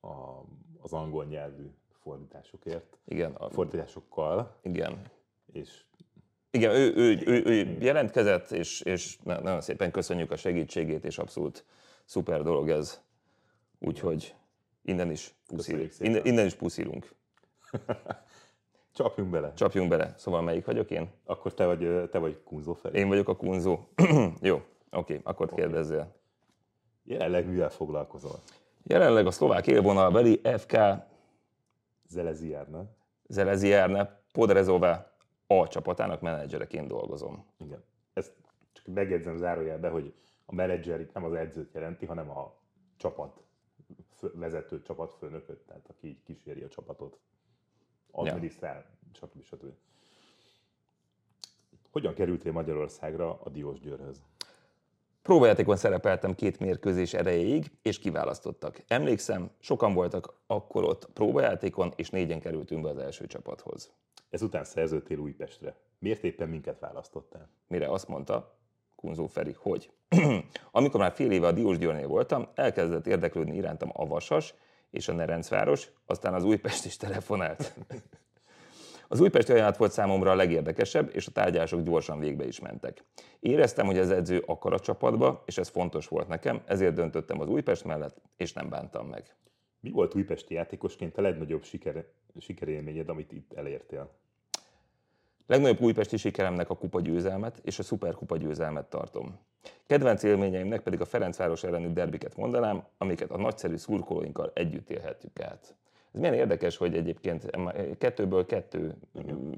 [0.00, 0.40] a,
[0.80, 1.70] az angol nyelvű
[2.02, 5.02] fordításokért, igen, a, fordításokkal, igen.
[5.52, 5.84] és
[6.54, 11.18] Igen, ő, ő, ő, ő jelentkezett, és, és na- nagyon szépen köszönjük a segítségét, és
[11.18, 11.64] abszolút
[12.04, 13.00] szuper dolog ez.
[13.78, 14.34] Úgyhogy
[14.82, 16.10] innen is puszil, Köszönjük szépen.
[16.12, 17.14] innen, innen is puszilunk.
[18.94, 19.52] csapjunk bele.
[19.54, 20.14] Csapjunk bele.
[20.16, 21.10] Szóval melyik vagyok én?
[21.24, 22.98] Akkor te vagy, te vagy Kunzó Feri.
[22.98, 23.78] Én vagyok a kunzó.
[24.40, 26.14] Jó, oké, akkor kérdezzél.
[27.04, 28.38] Jelenleg mivel foglalkozol?
[28.82, 30.76] Jelenleg a szlovák élvonalbeli FK
[32.08, 32.84] Zeleziárna.
[33.28, 35.13] Zeleziárne Podrezove
[35.46, 37.46] A csapatának menedzsereként dolgozom.
[37.56, 37.84] Igen.
[38.12, 38.32] Ezt
[38.72, 40.14] csak megjegyzem zárójelbe, hogy
[40.46, 42.54] a menedzser itt nem az edzőt jelenti, hanem a
[42.96, 43.42] csapat
[44.32, 47.18] vezető csapatfőnököt, tehát aki így kíséri a csapatot.
[48.10, 49.44] Adminisztrál, stb.
[49.44, 49.72] stb.
[51.90, 54.22] Hogyan kerültél Magyarországra a Diós Győrhöz?
[55.22, 58.82] Próbajátékon szerepeltem két mérkőzés erejéig, és kiválasztottak.
[58.88, 63.92] Emlékszem, sokan voltak akkor ott próbajátékon, és négyen kerültünk be az első csapathoz.
[64.34, 65.76] Ezután szerződtél Újpestre.
[65.98, 67.50] Miért éppen minket választottál?
[67.66, 68.58] Mire azt mondta
[68.96, 69.90] Kunzó Feri, hogy
[70.70, 74.54] amikor már fél éve a Diós Győrnél voltam, elkezdett érdeklődni irántam a Vasas
[74.90, 77.74] és a Nerencváros, aztán az Újpest is telefonált.
[79.08, 83.04] Az újpesti ajánlat volt számomra a legérdekesebb, és a tárgyalások gyorsan végbe is mentek.
[83.40, 87.48] Éreztem, hogy az edző akar a csapatba, és ez fontos volt nekem, ezért döntöttem az
[87.48, 89.36] Újpest mellett, és nem bántam meg.
[89.80, 92.06] Mi volt újpesti játékosként a legnagyobb siker,
[92.38, 94.22] sikerélményed, amit itt elértél?
[95.46, 99.38] Legnagyobb újpesti sikeremnek a kupa győzelmet és a szuperkupa győzelmet tartom.
[99.86, 105.74] Kedvenc élményeimnek pedig a Ferencváros elleni derbiket mondanám, amiket a nagyszerű szurkolóinkkal együtt élhettük át.
[106.12, 109.52] Ez milyen érdekes, hogy egyébként em- kettőből kettő mm,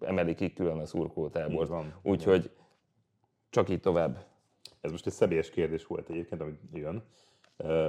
[0.00, 1.70] emeli ki külön a szurkolótábort.
[2.02, 2.50] Úgyhogy
[3.50, 4.24] csak így tovább.
[4.80, 7.02] Ez most egy személyes kérdés volt egyébként, amit jön.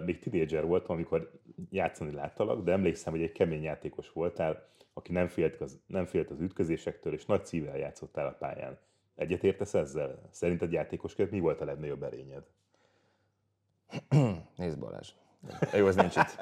[0.05, 1.32] Még tinédzser voltam, amikor
[1.70, 6.29] játszani láttalak, de emlékszem, hogy egy kemény játékos voltál, aki nem félt az, nem félt
[6.29, 8.77] az ütközésektől, és nagy szívvel játszottál a pályán.
[9.15, 10.29] Egyetértesz ezzel?
[10.31, 12.43] Szerinted játékosként mi volt a legnagyobb erényed?
[14.55, 15.13] Nézd Balázs.
[15.73, 16.37] Jó, ez nincs itt.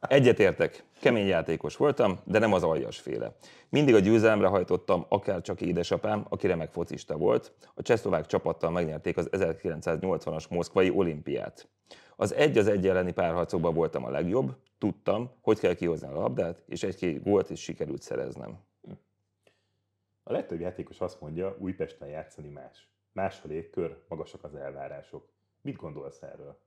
[0.00, 0.84] Egyetértek.
[1.00, 3.34] Kemény játékos voltam, de nem az aljas féle.
[3.68, 7.52] Mindig a győzelemre hajtottam, akár csak édesapám, aki remek focista volt.
[7.74, 11.68] A csehszlovák csapattal megnyerték az 1980-as moszkvai olimpiát.
[12.16, 16.62] Az egy az egy elleni párharcokban voltam a legjobb, tudtam, hogy kell kihozni a labdát,
[16.66, 18.58] és egy-két gólt is sikerült szereznem.
[20.22, 22.88] A legtöbb játékos azt mondja, Újpesten játszani más.
[23.12, 25.28] Más a légkör, magasak az elvárások.
[25.60, 26.58] Mit gondolsz erről?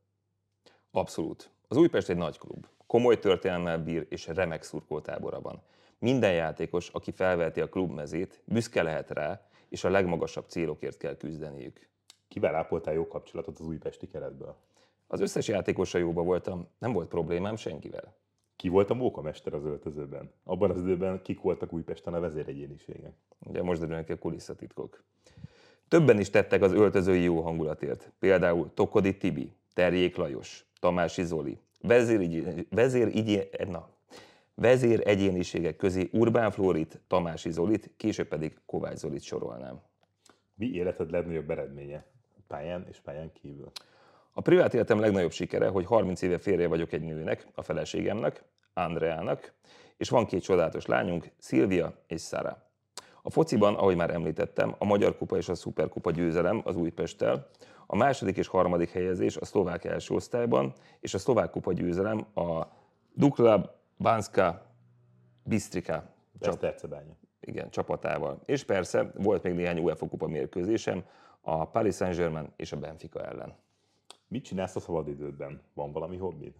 [0.91, 1.49] Abszolút.
[1.67, 2.67] Az Újpest egy nagy klub.
[2.87, 5.61] Komoly történelmmel bír és remek szurkoltábora van.
[5.99, 11.17] Minden játékos, aki felveheti a klub mezét, büszke lehet rá, és a legmagasabb célokért kell
[11.17, 11.87] küzdeniük.
[12.27, 14.55] Kivel ápoltál jó kapcsolatot az újpesti keretből?
[15.07, 18.15] Az összes játékossal jóba voltam, nem volt problémám senkivel.
[18.55, 20.31] Ki volt a mókamester az öltözőben?
[20.43, 23.13] Abban az időben kik voltak Újpesten a vezéregyéniségek?
[23.39, 25.03] Ugye most derülnek a kulisszatitkok.
[25.87, 28.11] Többen is tettek az öltözői jó hangulatért.
[28.19, 33.89] Például Tokodi Tibi, Terjék Lajos, Tamási Zoli, vezér, vezér, na,
[34.55, 39.81] vezér egyéniségek közé Urbán Florit, Tamási Zolit, később pedig Kovács Zolit sorolnám.
[40.55, 42.05] Mi életed legnagyobb eredménye?
[42.47, 43.71] Pályán és pályán kívül.
[44.33, 49.53] A privát életem legnagyobb sikere, hogy 30 éve férje vagyok egy nőnek, a feleségemnek, Andreának,
[49.97, 52.63] és van két csodálatos lányunk, Szilvia és Sara.
[53.21, 57.47] A fociban, ahogy már említettem, a Magyar Kupa és a Szuperkupa győzelem az Újpesttel,
[57.87, 62.67] a második és harmadik helyezés a szlovák első osztályban, és a szlovák kupa győzelem a
[63.13, 64.65] Dukla Banska
[65.43, 65.93] Bistrika
[66.39, 67.13] csap, Esztercebánya.
[67.39, 68.39] igen, csapatával.
[68.45, 71.03] És persze volt még néhány UEFA kupa mérkőzésem
[71.41, 73.55] a Paris Saint-Germain és a Benfica ellen.
[74.33, 75.61] Mit csinálsz a szabadidődben?
[75.73, 76.53] Van valami hobbid?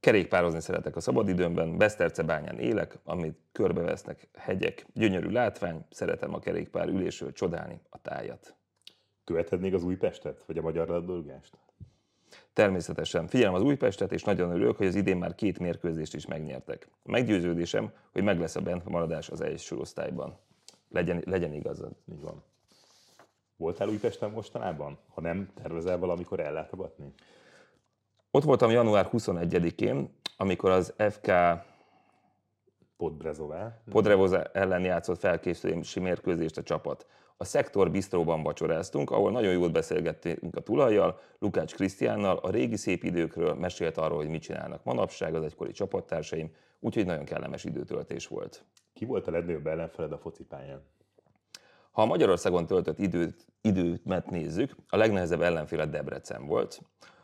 [0.00, 7.32] Kerékpározni szeretek a szabadidőmben, Besztercebányán élek, amit körbevesznek hegyek, gyönyörű látvány, szeretem a kerékpár ülésről
[7.32, 8.54] csodálni a tájat.
[9.24, 10.44] Követed még az Újpestet?
[10.46, 11.58] Vagy a magyar labdarúgást?
[12.52, 16.88] Természetesen figyelem az Újpestet, és nagyon örülök, hogy az idén már két mérkőzést is megnyertek.
[17.02, 20.38] Meggyőződésem, hogy meg lesz a bent maradás az első osztályban.
[20.88, 21.92] Legyen, legyen igazad.
[22.12, 22.42] Így van.
[23.64, 24.98] Voltál Újpesten mostanában?
[25.14, 27.12] Ha nem, tervezel valamikor ellátogatni?
[28.30, 31.32] Ott voltam január 21-én, amikor az FK
[32.96, 33.82] Podbrezová?
[33.90, 37.06] Podrevoza ellen játszott felkészülési mérkőzést a csapat.
[37.36, 43.04] A szektor bistróban vacsoráztunk, ahol nagyon jól beszélgettünk a tulajjal, Lukács Krisztiánnal, a régi szép
[43.04, 46.50] időkről, mesélt arról, hogy mit csinálnak manapság az egykori csapattársaim,
[46.80, 48.64] úgyhogy nagyon kellemes időtöltés volt.
[48.92, 50.82] Ki volt a legnagyobb ellenfeled a focipályán?
[51.94, 56.80] Ha a Magyarországon töltött időt, időt nézzük, a legnehezebb ellenfél a Debrecen volt,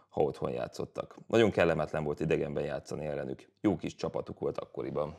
[0.09, 1.17] ha otthon játszottak.
[1.27, 3.49] Nagyon kellemetlen volt idegenben játszani ellenük.
[3.61, 5.19] Jó kis csapatuk volt akkoriban.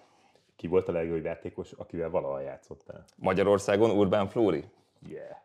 [0.55, 3.05] Ki volt a legjobb játékos, akivel valaha játszottál?
[3.15, 4.63] Magyarországon Urbán Flóri?
[5.07, 5.37] Yeah.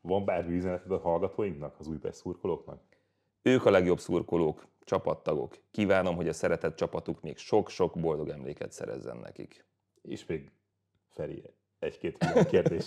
[0.00, 2.82] Van bármi üzeneted a hallgatóinknak, az Újpest szurkolóknak?
[3.42, 5.56] Ők a legjobb szurkolók, csapattagok.
[5.70, 9.64] Kívánom, hogy a szeretett csapatuk még sok-sok boldog emléket szerezzen nekik.
[10.02, 10.50] És még
[11.12, 11.42] Feri,
[11.78, 12.18] egy-két
[12.48, 12.84] kérdés.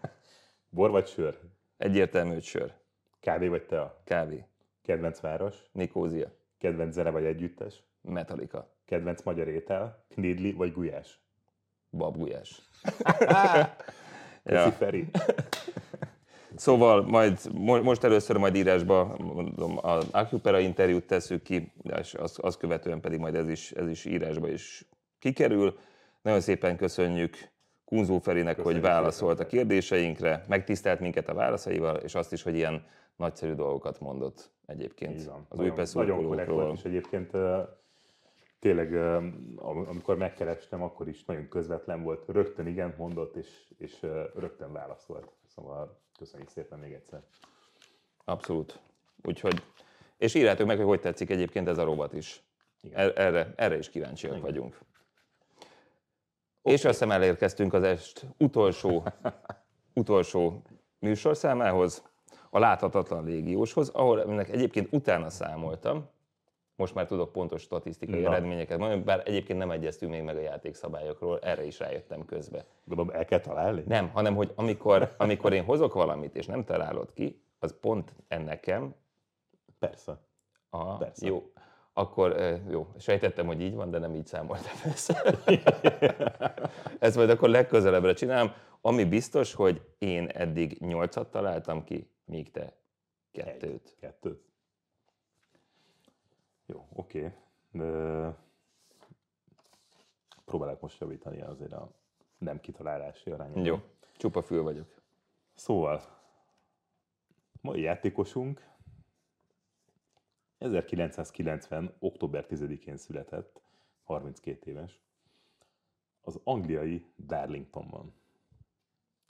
[0.70, 1.38] Bor vagy sör?
[1.76, 2.72] Egyértelmű, hogy sör,
[3.20, 4.00] Kávé vagy tea?
[4.04, 4.44] kávé.
[4.82, 11.20] Kedvenc város, Nikózia, kedvenc zene vagy együttes, Metallica, kedvenc magyar étel, knédli vagy gulyás.
[11.90, 12.60] babgulyás.
[14.44, 14.70] Ja.
[14.70, 15.08] Feri.
[16.56, 22.38] Szóval majd, mo- most először majd írásba mondom, az Acupera interjút tesszük ki, és azt,
[22.38, 24.84] azt követően pedig majd ez is, ez is írásba is
[25.18, 25.78] kikerül.
[26.22, 27.36] Nagyon szépen köszönjük
[27.88, 29.50] Kunzó Ferinek, hogy válaszolt a szépen.
[29.58, 32.86] kérdéseinkre, megtisztelt minket a válaszaival, és azt is, hogy ilyen
[33.16, 35.46] nagyszerű dolgokat mondott egyébként van.
[35.48, 36.74] az nagyon, új nagyon korrekt volt, szurkolókról.
[36.74, 37.30] és egyébként
[38.58, 38.94] tényleg,
[39.88, 45.32] amikor megkerestem, akkor is nagyon közvetlen volt, rögtön igen mondott, és, és rögtön válaszolt.
[45.54, 47.22] Szóval köszönjük szépen még egyszer.
[48.24, 48.78] Abszolút.
[49.22, 49.62] Úgyhogy,
[50.16, 52.42] és írjátok meg, hogy hogy tetszik egyébként ez a rovat is.
[52.80, 52.98] Igen.
[52.98, 54.78] Er- Erre, erre is kíváncsiak vagyunk.
[56.68, 59.04] És azt hiszem elérkeztünk az est utolsó,
[59.94, 60.62] utolsó
[60.98, 62.02] műsorszámához,
[62.50, 66.08] a láthatatlan légióshoz, ahol ennek egyébként utána számoltam,
[66.76, 68.30] most már tudok pontos statisztikai Na.
[68.30, 72.64] eredményeket mondani, bár egyébként nem egyeztünk még meg a játékszabályokról, erre is rájöttem közbe.
[72.84, 73.82] Gondolom, el kell találni?
[73.86, 78.94] Nem, hanem hogy amikor, amikor én hozok valamit, és nem találod ki, az pont ennekem
[79.78, 80.18] Persze.
[80.70, 81.26] Aha, Persze.
[81.26, 81.52] jó.
[81.98, 85.34] Akkor jó, sejtettem, hogy így van, de nem így számoltam össze.
[86.98, 88.52] Ezt majd akkor legközelebbre csinálom.
[88.80, 92.72] Ami biztos, hogy én eddig nyolcat találtam ki, míg te
[93.30, 93.96] kettőt.
[94.00, 94.42] Kettőt.
[96.66, 97.32] Jó, oké.
[97.72, 98.30] Okay.
[100.44, 101.90] Próbálok most javítani azért a
[102.38, 103.64] nem kitalálási arányomon.
[103.64, 103.80] Jó,
[104.16, 104.94] csupa fül vagyok.
[105.54, 106.02] Szóval,
[107.60, 108.66] mai játékosunk
[110.58, 111.94] 1990.
[111.98, 113.62] október 10-én született,
[114.02, 115.00] 32 éves,
[116.20, 118.14] az angliai Darlingtonban.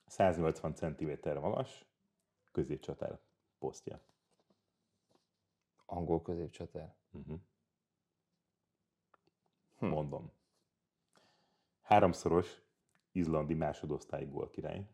[0.07, 1.85] 180 cm magas,
[2.53, 3.19] középcsatár
[3.59, 4.01] posztja.
[5.87, 6.95] Angol középcsatár.
[7.11, 7.41] Uh-huh.
[9.79, 10.33] Mondom.
[11.83, 12.61] Háromszoros
[13.13, 14.87] izlandi másodosztály gólkirály.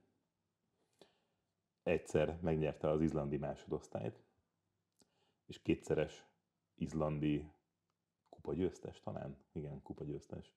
[1.83, 4.23] Egyszer megnyerte az izlandi másodosztályt,
[5.47, 6.25] és kétszeres
[6.75, 7.51] izlandi
[8.29, 9.37] kupagyőztes talán.
[9.53, 10.53] Igen, kupagyőztes.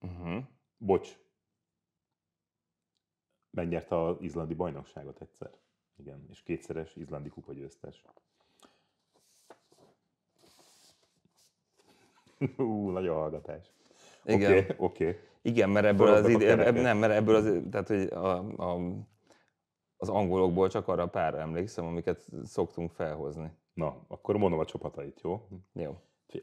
[0.00, 0.44] Uh-huh.
[0.78, 1.18] Bocs.
[3.50, 5.50] Megnyerte az izlandi bajnokságot egyszer.
[5.96, 8.04] Igen, és kétszeres izlandi kupagyőztes.
[12.56, 13.72] Ú, nagy a hallgatás.
[14.24, 14.58] Igen.
[14.58, 15.20] Oké, oké.
[15.42, 16.82] Igen, mert ebből az, Forognak a ide, eb, kereket.
[16.82, 18.36] nem, mert ebből az, tehát, hogy a,
[18.72, 18.78] a,
[19.98, 23.50] az angolokból csak arra párra emlékszem, amiket szoktunk felhozni.
[23.74, 25.48] Na, akkor mondom a csapatait, jó?
[25.72, 26.00] Jó,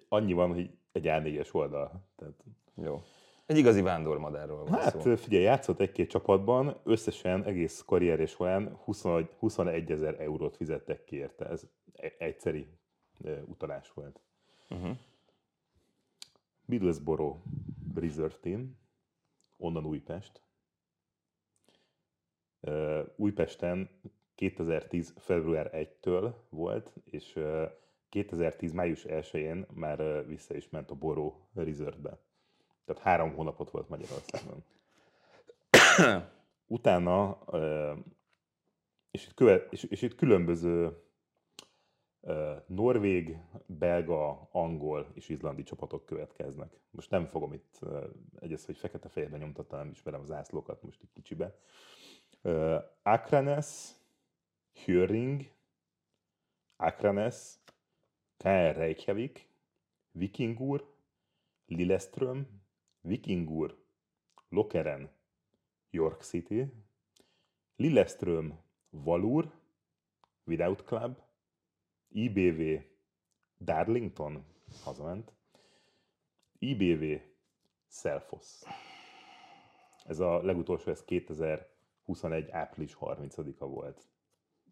[0.10, 2.03] Annyi van, hogy egy A4-es oldal.
[2.16, 2.43] Tehát,
[2.76, 3.01] jó.
[3.45, 5.16] Egy igazi vándormadárról van hát szó.
[5.16, 11.49] figyelj, játszott egy-két csapatban, összesen egész karrierje során 21 21 ezer eurót fizettek ki érte.
[11.49, 12.68] Ez e- egyszeri
[13.24, 14.20] e, utalás volt.
[14.70, 14.97] Uh-huh.
[16.66, 17.38] Middlesbrough
[17.95, 18.78] Reserve Team,
[19.58, 20.45] onnan Újpest.
[23.16, 23.89] Újpesten
[24.36, 25.13] 2010.
[25.18, 27.66] február 1-től volt, és ö,
[28.09, 28.72] 2010.
[28.72, 32.20] május 1-én már vissza is ment a Boró Reserve-be.
[32.86, 34.63] Tehát három hónapot volt Magyarországon.
[36.68, 37.39] Utána,
[39.11, 41.03] és itt, követ, és, és itt különböző
[42.68, 46.80] norvég, belga, angol és izlandi csapatok következnek.
[46.89, 47.80] Most nem fogom itt
[48.39, 51.59] egyes, hogy fekete-fehérben nyomtattam, nem ismerem az zászlókat most itt kicsibe.
[52.46, 54.00] Ö, Akranes,
[54.74, 55.52] Hjöring,
[56.78, 57.60] Akranes,
[58.38, 59.48] KR Reykjavik,
[60.12, 60.86] Vikingur,
[61.66, 62.46] Lilleström,
[63.02, 63.78] Vikingur,
[64.50, 65.10] Lokeren,
[65.89, 66.68] York City,
[67.76, 68.54] Lilleström,
[68.89, 69.52] Valur,
[70.43, 71.18] Without Club,
[72.10, 72.84] IBV,
[73.58, 74.46] Darlington,
[74.84, 75.34] hazament,
[76.60, 77.22] IBV,
[77.88, 78.64] Selfos.
[80.06, 81.04] Ez a legutolsó, ez
[82.06, 82.49] 2021.
[82.51, 84.08] április 30-a volt.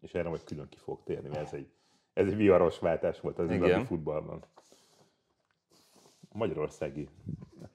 [0.00, 1.72] És erre majd külön ki fog térni, mert ez egy,
[2.12, 4.44] ez egy viharos váltás volt az igazi futballban.
[6.28, 7.08] A magyarországi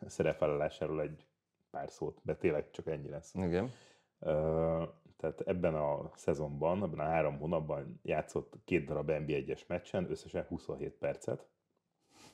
[0.08, 1.26] szerepvállalásáról egy
[1.70, 3.34] pár szót, de tényleg csak ennyi lesz.
[3.36, 3.72] Igen.
[4.20, 4.84] Ö,
[5.18, 10.94] tehát ebben a szezonban, ebben a három hónapban játszott két darab NB1-es meccsen, összesen 27
[10.94, 11.48] percet.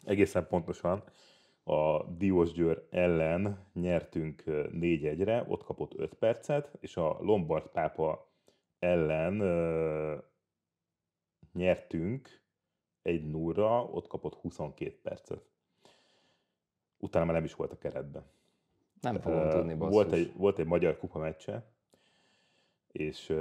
[0.04, 1.04] Egészen pontosan
[1.68, 8.28] a Diós Győr ellen nyertünk 4-1-re, ott kapott 5 percet, és a Lombard pápa
[8.80, 10.18] ellen ö,
[11.54, 12.42] nyertünk
[13.02, 15.46] egy 0 ott kapott 22 percet.
[16.98, 18.24] Utána már nem is volt a keretben.
[19.02, 19.94] Nem fogom tudni, basszus.
[19.94, 21.66] volt egy, volt egy magyar kupa meccse,
[22.92, 23.34] és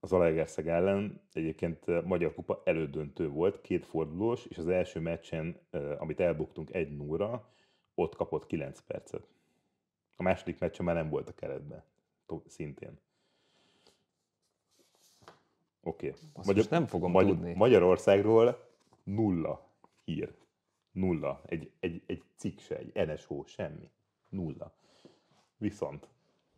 [0.00, 5.56] az Zalaegerszeg ellen egyébként Magyar Kupa elődöntő volt, két fordulós, és az első meccsen,
[5.98, 7.48] amit elbuktunk egy 0
[7.94, 9.28] ott kapott 9 percet.
[10.16, 11.82] A második meccsen már nem volt a keretben,
[12.46, 12.98] szintén.
[15.82, 16.08] Oké.
[16.08, 16.44] Okay.
[16.46, 17.54] Magyar, nem fogom Magy- tudni.
[17.54, 18.68] Magyarországról
[19.02, 19.68] nulla
[20.04, 20.34] hír.
[20.92, 21.40] Nulla.
[21.46, 23.90] Egy, egy, egy cikk se, egy NSO, semmi.
[24.28, 24.74] Nulla.
[25.56, 26.08] Viszont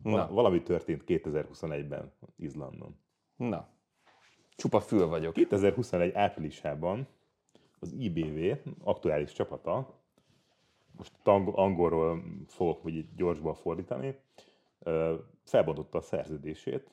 [0.03, 0.27] Na.
[0.27, 2.95] valami történt 2021-ben Izlandon.
[3.49, 3.67] Na,
[4.55, 5.33] csupa fül vagyok.
[5.33, 7.07] 2021 áprilisában
[7.79, 10.01] az IBV aktuális csapata,
[10.91, 14.19] most ang- angolról fogok úgy gyorsban fordítani,
[15.43, 16.91] felbontotta a szerződését,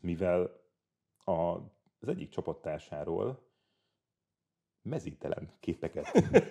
[0.00, 0.60] mivel
[1.24, 1.32] a,
[2.00, 3.50] az egyik csapattársáról
[4.82, 6.10] mezítelen képeket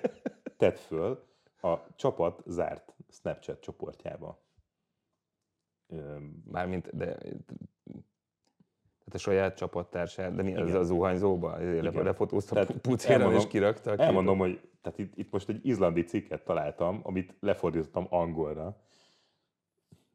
[0.57, 1.27] tett föl
[1.61, 4.43] a csapat zárt Snapchat csoportjába.
[6.45, 7.17] Mármint, de
[9.11, 11.57] tehát a saját csapattársát, de mi az a zuhanyzóba?
[11.81, 13.95] Lefotózta pucéran és kirakta?
[13.95, 18.77] Elmondom, hogy tehát itt, itt most egy izlandi cikket találtam, amit lefordítottam angolra.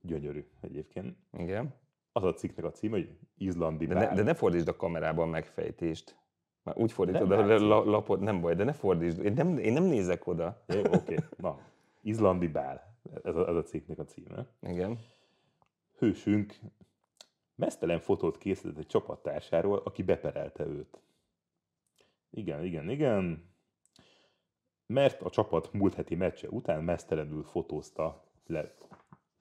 [0.01, 1.17] Gyönyörű egyébként.
[1.39, 1.75] Igen.
[2.13, 6.17] Az a cikknek a címe, hogy izlandi de ne, de ne fordítsd a kamerában megfejtést.
[6.63, 9.25] Már úgy fordítod a la, lapot, nem baj, de ne fordítsd.
[9.25, 10.65] Én nem, én nem nézek oda.
[10.67, 10.95] Jó, oké.
[10.97, 11.17] Okay.
[11.37, 11.59] Na,
[12.03, 12.99] izlandi bál.
[13.25, 14.47] Ez a, ez a cikknek a címe.
[14.61, 14.99] Igen.
[15.99, 16.55] Hősünk
[17.57, 21.01] mesztelen fotót készített egy csapattársáról, aki beperelte őt.
[22.31, 23.55] Igen, igen, igen.
[24.87, 28.75] Mert a csapat múlt heti meccse után mesztelenül fotózta le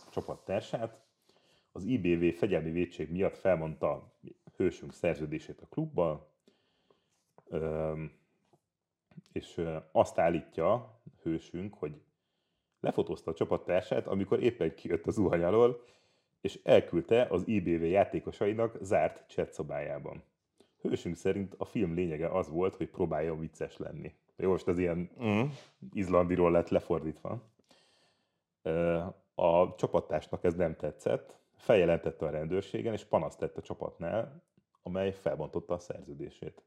[0.10, 1.04] csapattársát,
[1.72, 4.14] az IBV fegyelmi védség miatt felmondta
[4.56, 6.30] hősünk szerződését a klubbal,
[9.32, 9.62] és
[9.92, 12.02] azt állítja hősünk, hogy
[12.80, 15.82] lefotózta a csapattársát, amikor éppen kijött az zuhany alól,
[16.46, 20.24] és elküldte az IBV játékosainak zárt chat szobájában.
[20.82, 24.14] Hősünk szerint a film lényege az volt, hogy próbáljon vicces lenni.
[24.36, 25.42] Jó, most ez ilyen mm.
[25.94, 27.42] izlandiról lett lefordítva.
[29.36, 34.44] A csapattársnak ez nem tetszett, feljelentette a rendőrségen, és panaszt tett a csapatnál,
[34.84, 36.64] amely felbontotta a szerződését.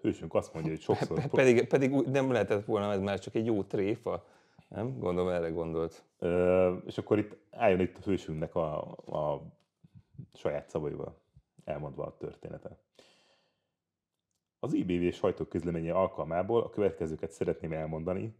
[0.00, 1.26] Hősünk azt mondja, hogy sokszor...
[1.30, 4.26] Pedig, pedig nem lehetett volna ez már csak egy jó tréfa.
[4.72, 4.98] Nem?
[4.98, 6.04] Gondolom, erre gondolt.
[6.18, 9.42] Ö, és akkor itt álljon itt a hősünknek a, a
[10.34, 11.20] saját szavaival
[11.64, 12.78] elmondva a történetet.
[14.58, 18.36] Az IBV sajtóközleménye alkalmából a következőket szeretném elmondani.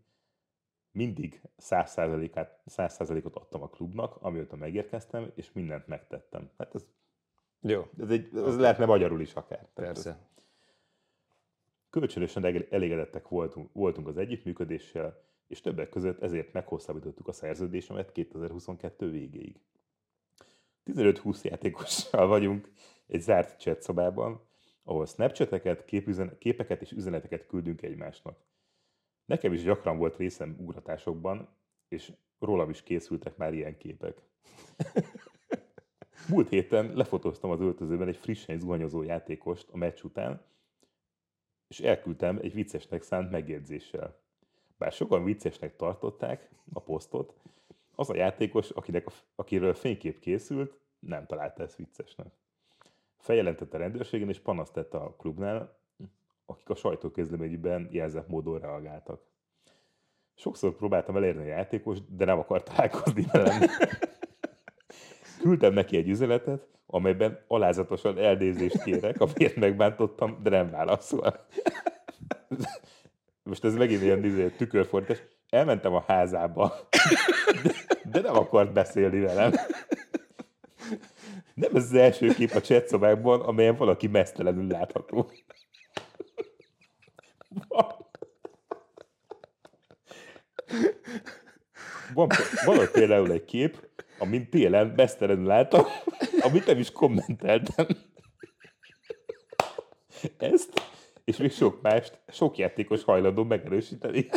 [0.90, 6.50] Mindig 100%-ot adtam a klubnak, amióta megérkeztem, és mindent megtettem.
[6.58, 6.86] Hát ez,
[7.60, 7.86] Jó.
[7.98, 8.60] ez, egy, ez okay.
[8.60, 9.68] lehetne magyarul is akár.
[9.74, 10.10] Persze.
[10.10, 10.16] Ez,
[11.90, 19.60] kölcsönösen elégedettek voltunk, voltunk az együttműködéssel, és többek között ezért meghosszabbítottuk a szerződésemet 2022 végéig.
[20.86, 22.72] 15-20 játékossal vagyunk
[23.06, 24.40] egy zárt chat szobában,
[24.82, 25.84] ahol snapchateket,
[26.38, 28.38] képeket és üzeneteket küldünk egymásnak.
[29.24, 31.48] Nekem is gyakran volt részem ugratásokban,
[31.88, 34.22] és rólam is készültek már ilyen képek.
[36.28, 40.42] Múlt héten lefotóztam az öltözőben egy frissen zuhanyozó játékost a meccs után,
[41.68, 44.21] és elküldtem egy viccesnek szánt megjegyzéssel.
[44.82, 47.34] Bár sokan viccesnek tartották a posztot,
[47.94, 52.26] az a játékos, akinek a, akiről fénykép készült, nem találta ezt viccesnek.
[53.18, 55.76] Feljelentette a rendőrségen, és panaszt tette a klubnál,
[56.46, 59.22] akik a sajtóközleményben jelzett módon reagáltak.
[60.34, 63.60] Sokszor próbáltam elérni a játékost, de nem akart találkozni velem.
[65.42, 71.34] Küldtem neki egy üzenetet, amelyben alázatosan eldézést kérek, amiért megbántottam, de nem válaszol.
[73.42, 75.22] Most ez megint ilyen izé, tükörfordítás.
[75.48, 76.88] Elmentem a házába,
[77.62, 77.72] de,
[78.04, 79.52] de nem akart beszélni velem.
[81.54, 85.30] Nem ez az első kép a chat szobákban, amelyen valaki mesztelenül látható.
[92.14, 92.28] Van,
[92.64, 93.88] van ott például egy kép,
[94.18, 95.84] amint télen mesztelenül látom,
[96.40, 97.86] amit nem is kommenteltem.
[100.38, 100.91] Ezt,
[101.24, 104.28] és még sok mást, sok játékos hajlandó megerősíteni.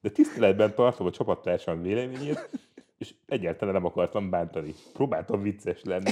[0.00, 2.48] De tiszteletben tartom a csapattársam véleményét,
[2.98, 4.74] és egyáltalán nem akartam bántani.
[4.92, 6.10] Próbáltam vicces lenni.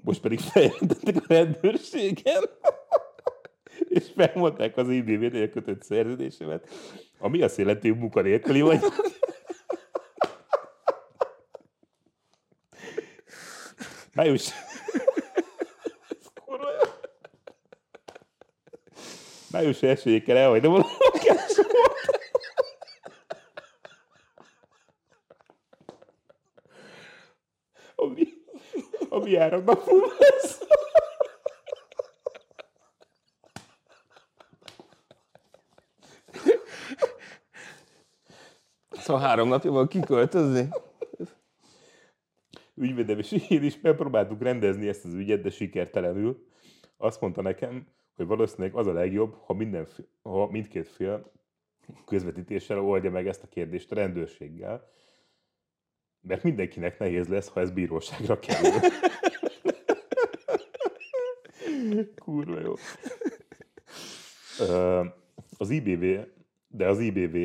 [0.00, 2.42] Most pedig feljelentettek a rendőrségen,
[3.88, 6.68] és felmondták az IBV-nél kötött szerződésemet,
[7.18, 8.80] ami azt jelenti, hogy munkanélküli vagy.
[14.14, 14.50] Május...
[19.54, 21.92] Május elsőjékkel elhagyom a lakásomat.
[27.94, 28.22] Ami,
[29.08, 30.62] ami áramnapom lesz.
[38.90, 40.68] Szóval három napja van kiköltözni.
[42.74, 46.46] Ügyvédem és én is megpróbáltuk rendezni ezt az ügyet, de sikertelenül.
[46.96, 49.86] Azt mondta nekem, hogy valószínűleg az a legjobb, ha, minden,
[50.22, 51.32] ha mindkét fél
[52.04, 54.90] közvetítéssel oldja meg ezt a kérdést a rendőrséggel.
[56.20, 58.80] Mert mindenkinek nehéz lesz, ha ez bíróságra kerül.
[62.24, 62.74] Kurva jó.
[65.58, 66.04] Az IBV,
[66.68, 67.36] de az IBV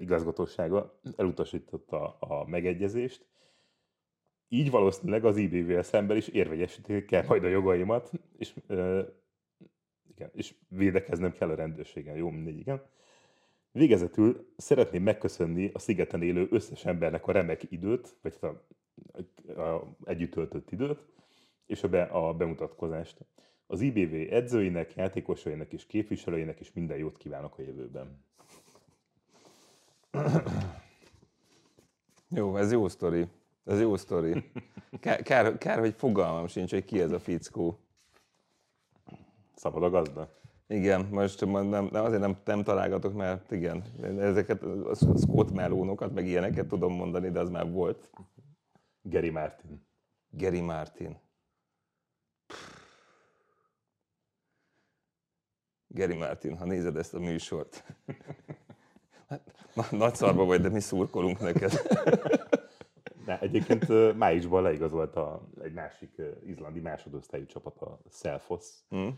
[0.00, 3.26] igazgatósága elutasította a megegyezést,
[4.48, 8.54] így valószínűleg az IBV-vel szemben is érvegyesítik kell majd a jogaimat, és,
[10.22, 12.16] igen, és védekeznem kell a rendőrségen.
[12.16, 12.82] Jó, mindegy, igen.
[13.72, 18.64] Végezetül szeretném megköszönni a szigeten élő összes embernek a remek időt, vagy hát a,
[19.60, 21.04] a, a együtt töltött időt,
[21.66, 23.24] és a, be, a bemutatkozást.
[23.66, 28.24] Az IBV edzőinek, játékosainak és képviselőinek is minden jót kívánok a jövőben.
[32.28, 33.26] Jó, ez jó sztori.
[33.64, 34.50] Ez jó sztori.
[35.00, 37.78] Kár, kár, kár, hogy fogalmam sincs, hogy ki ez a fickó.
[39.62, 40.28] Szabad a gazda?
[40.66, 43.84] Igen, most nem, nem, azért nem, nem találgatok, mert igen,
[44.18, 48.10] ezeket a Scott melónokat, meg ilyeneket tudom mondani, de az már volt.
[49.02, 49.86] Gary Martin.
[50.30, 51.16] Gary Martin.
[55.88, 57.84] Gary Martin, ha nézed ezt a műsort.
[59.74, 61.72] Na, nagy szarba vagy, de mi szurkolunk neked.
[63.24, 69.08] De egyébként májusban leigazolta egy másik izlandi másodosztályú csapat, a Selfos, Hm?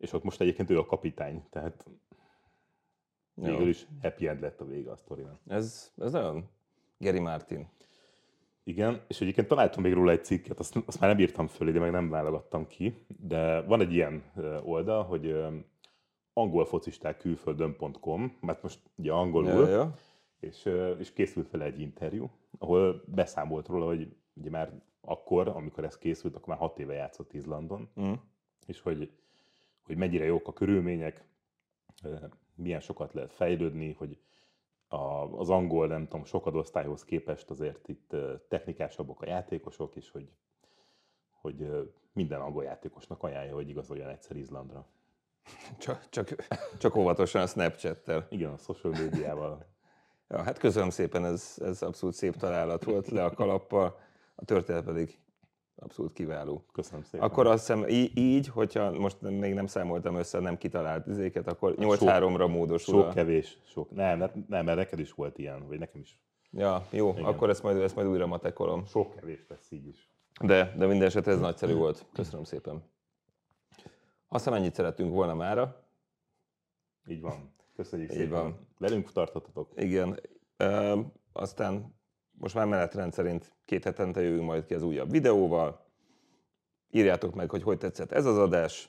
[0.00, 1.86] És ott most egyébként ő a kapitány, tehát
[3.34, 5.40] végül is happy end lett a vége a sztorinak.
[5.46, 6.48] Ez, ez nagyon
[6.98, 7.68] Gary Martin.
[8.62, 11.78] Igen, és egyébként találtam még róla egy cikket, azt, azt már nem írtam föl, de
[11.78, 14.22] meg nem válogattam ki, de van egy ilyen
[14.64, 15.36] oldal, hogy
[16.32, 19.94] angolfocistákkülföldön.com, mert most ugye angolul, Ja, ja.
[20.40, 25.98] és, és készült vele egy interjú, ahol beszámolt róla, hogy ugye már akkor, amikor ez
[25.98, 28.12] készült, akkor már hat éve játszott Izlandon, Hm?
[28.66, 29.10] és hogy,
[29.90, 31.24] hogy mennyire jók a körülmények,
[32.54, 34.18] milyen sokat lehet fejlődni, hogy
[34.88, 34.96] a,
[35.38, 38.16] az angol, nem tudom, sokadosztályhoz képest azért itt
[38.48, 40.28] technikásabbak a játékosok, és hogy,
[41.30, 41.70] hogy
[42.12, 44.86] minden angol játékosnak ajánlja, hogy igazoljon egyszer Izlandra.
[45.78, 46.46] Csak, csak,
[46.78, 48.26] csak óvatosan a Snapchat-tel.
[48.30, 49.66] Igen, a social médiával.
[50.28, 53.98] Ja, hát köszönöm szépen, ez, ez abszolút szép találat volt le a kalappal,
[54.34, 55.18] a történet pedig
[55.76, 56.64] abszolút kiváló.
[56.72, 57.26] Köszönöm szépen.
[57.26, 61.74] Akkor azt hiszem í- így, hogyha most még nem számoltam össze nem kitalált izéket, akkor
[61.78, 63.02] Sok- 8-3-ra módosul.
[63.02, 63.90] sok kevés, sok.
[63.90, 66.18] Nem, mert, nem, mert neked is volt ilyen, vagy nekem is.
[66.52, 67.24] Ja, jó, Igen.
[67.24, 68.84] akkor ezt majd, ezt majd újra matekolom.
[68.86, 70.08] Sok kevés lesz így is.
[70.40, 72.06] De, de minden esetre ez nagyszerű volt.
[72.12, 72.74] Köszönöm szépen.
[74.28, 75.84] Azt hiszem ennyit szerettünk volna mára.
[77.06, 77.54] Így van.
[77.76, 78.30] Köszönjük Így szépen.
[78.42, 78.68] van.
[78.78, 79.72] Velünk tartottatok.
[79.76, 80.20] Igen.
[80.56, 81.00] Ö,
[81.32, 81.99] aztán
[82.40, 85.84] most már menetrend szerint két hetente jövünk majd ki az újabb videóval.
[86.90, 88.88] Írjátok meg, hogy hogy tetszett ez az adás,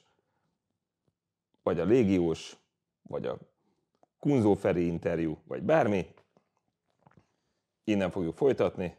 [1.63, 2.55] vagy a légiós,
[3.01, 3.37] vagy a
[4.19, 6.05] Kunzó Feri interjú, vagy bármi.
[7.83, 8.95] Innen fogjuk folytatni.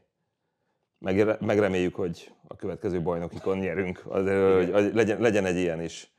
[0.99, 4.03] Meg, megreméljük, hogy a következő bajnokikon nyerünk.
[4.07, 6.11] Azért, hogy legyen, legyen egy ilyen is.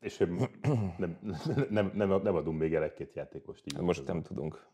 [0.00, 0.16] És
[0.96, 1.18] nem,
[1.68, 3.80] nem, nem, nem adunk még el egy-két játékost így.
[3.80, 4.66] Most nem tudunk.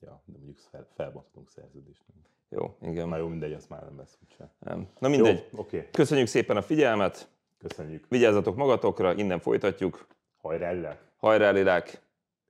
[0.00, 2.02] Ja, de mondjuk fel, felbonthatunk szerződést.
[2.48, 3.08] Jó, igen.
[3.08, 4.50] Na jó, mindegy, az már nem lesz úgyse.
[4.58, 4.88] Nem.
[4.98, 5.48] Na mindegy.
[5.52, 5.88] Jó, oké.
[5.92, 7.28] Köszönjük szépen a figyelmet,
[7.58, 8.06] Köszönjük.
[8.08, 10.06] vigyázzatok magatokra, innen folytatjuk.
[10.40, 11.04] Hajrá, Lilák.
[11.16, 12.00] Hajrá, Lilák,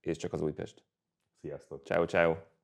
[0.01, 0.83] és csak az Újpest.
[1.41, 1.85] Sziasztok.
[1.87, 2.35] Ciao, ciao.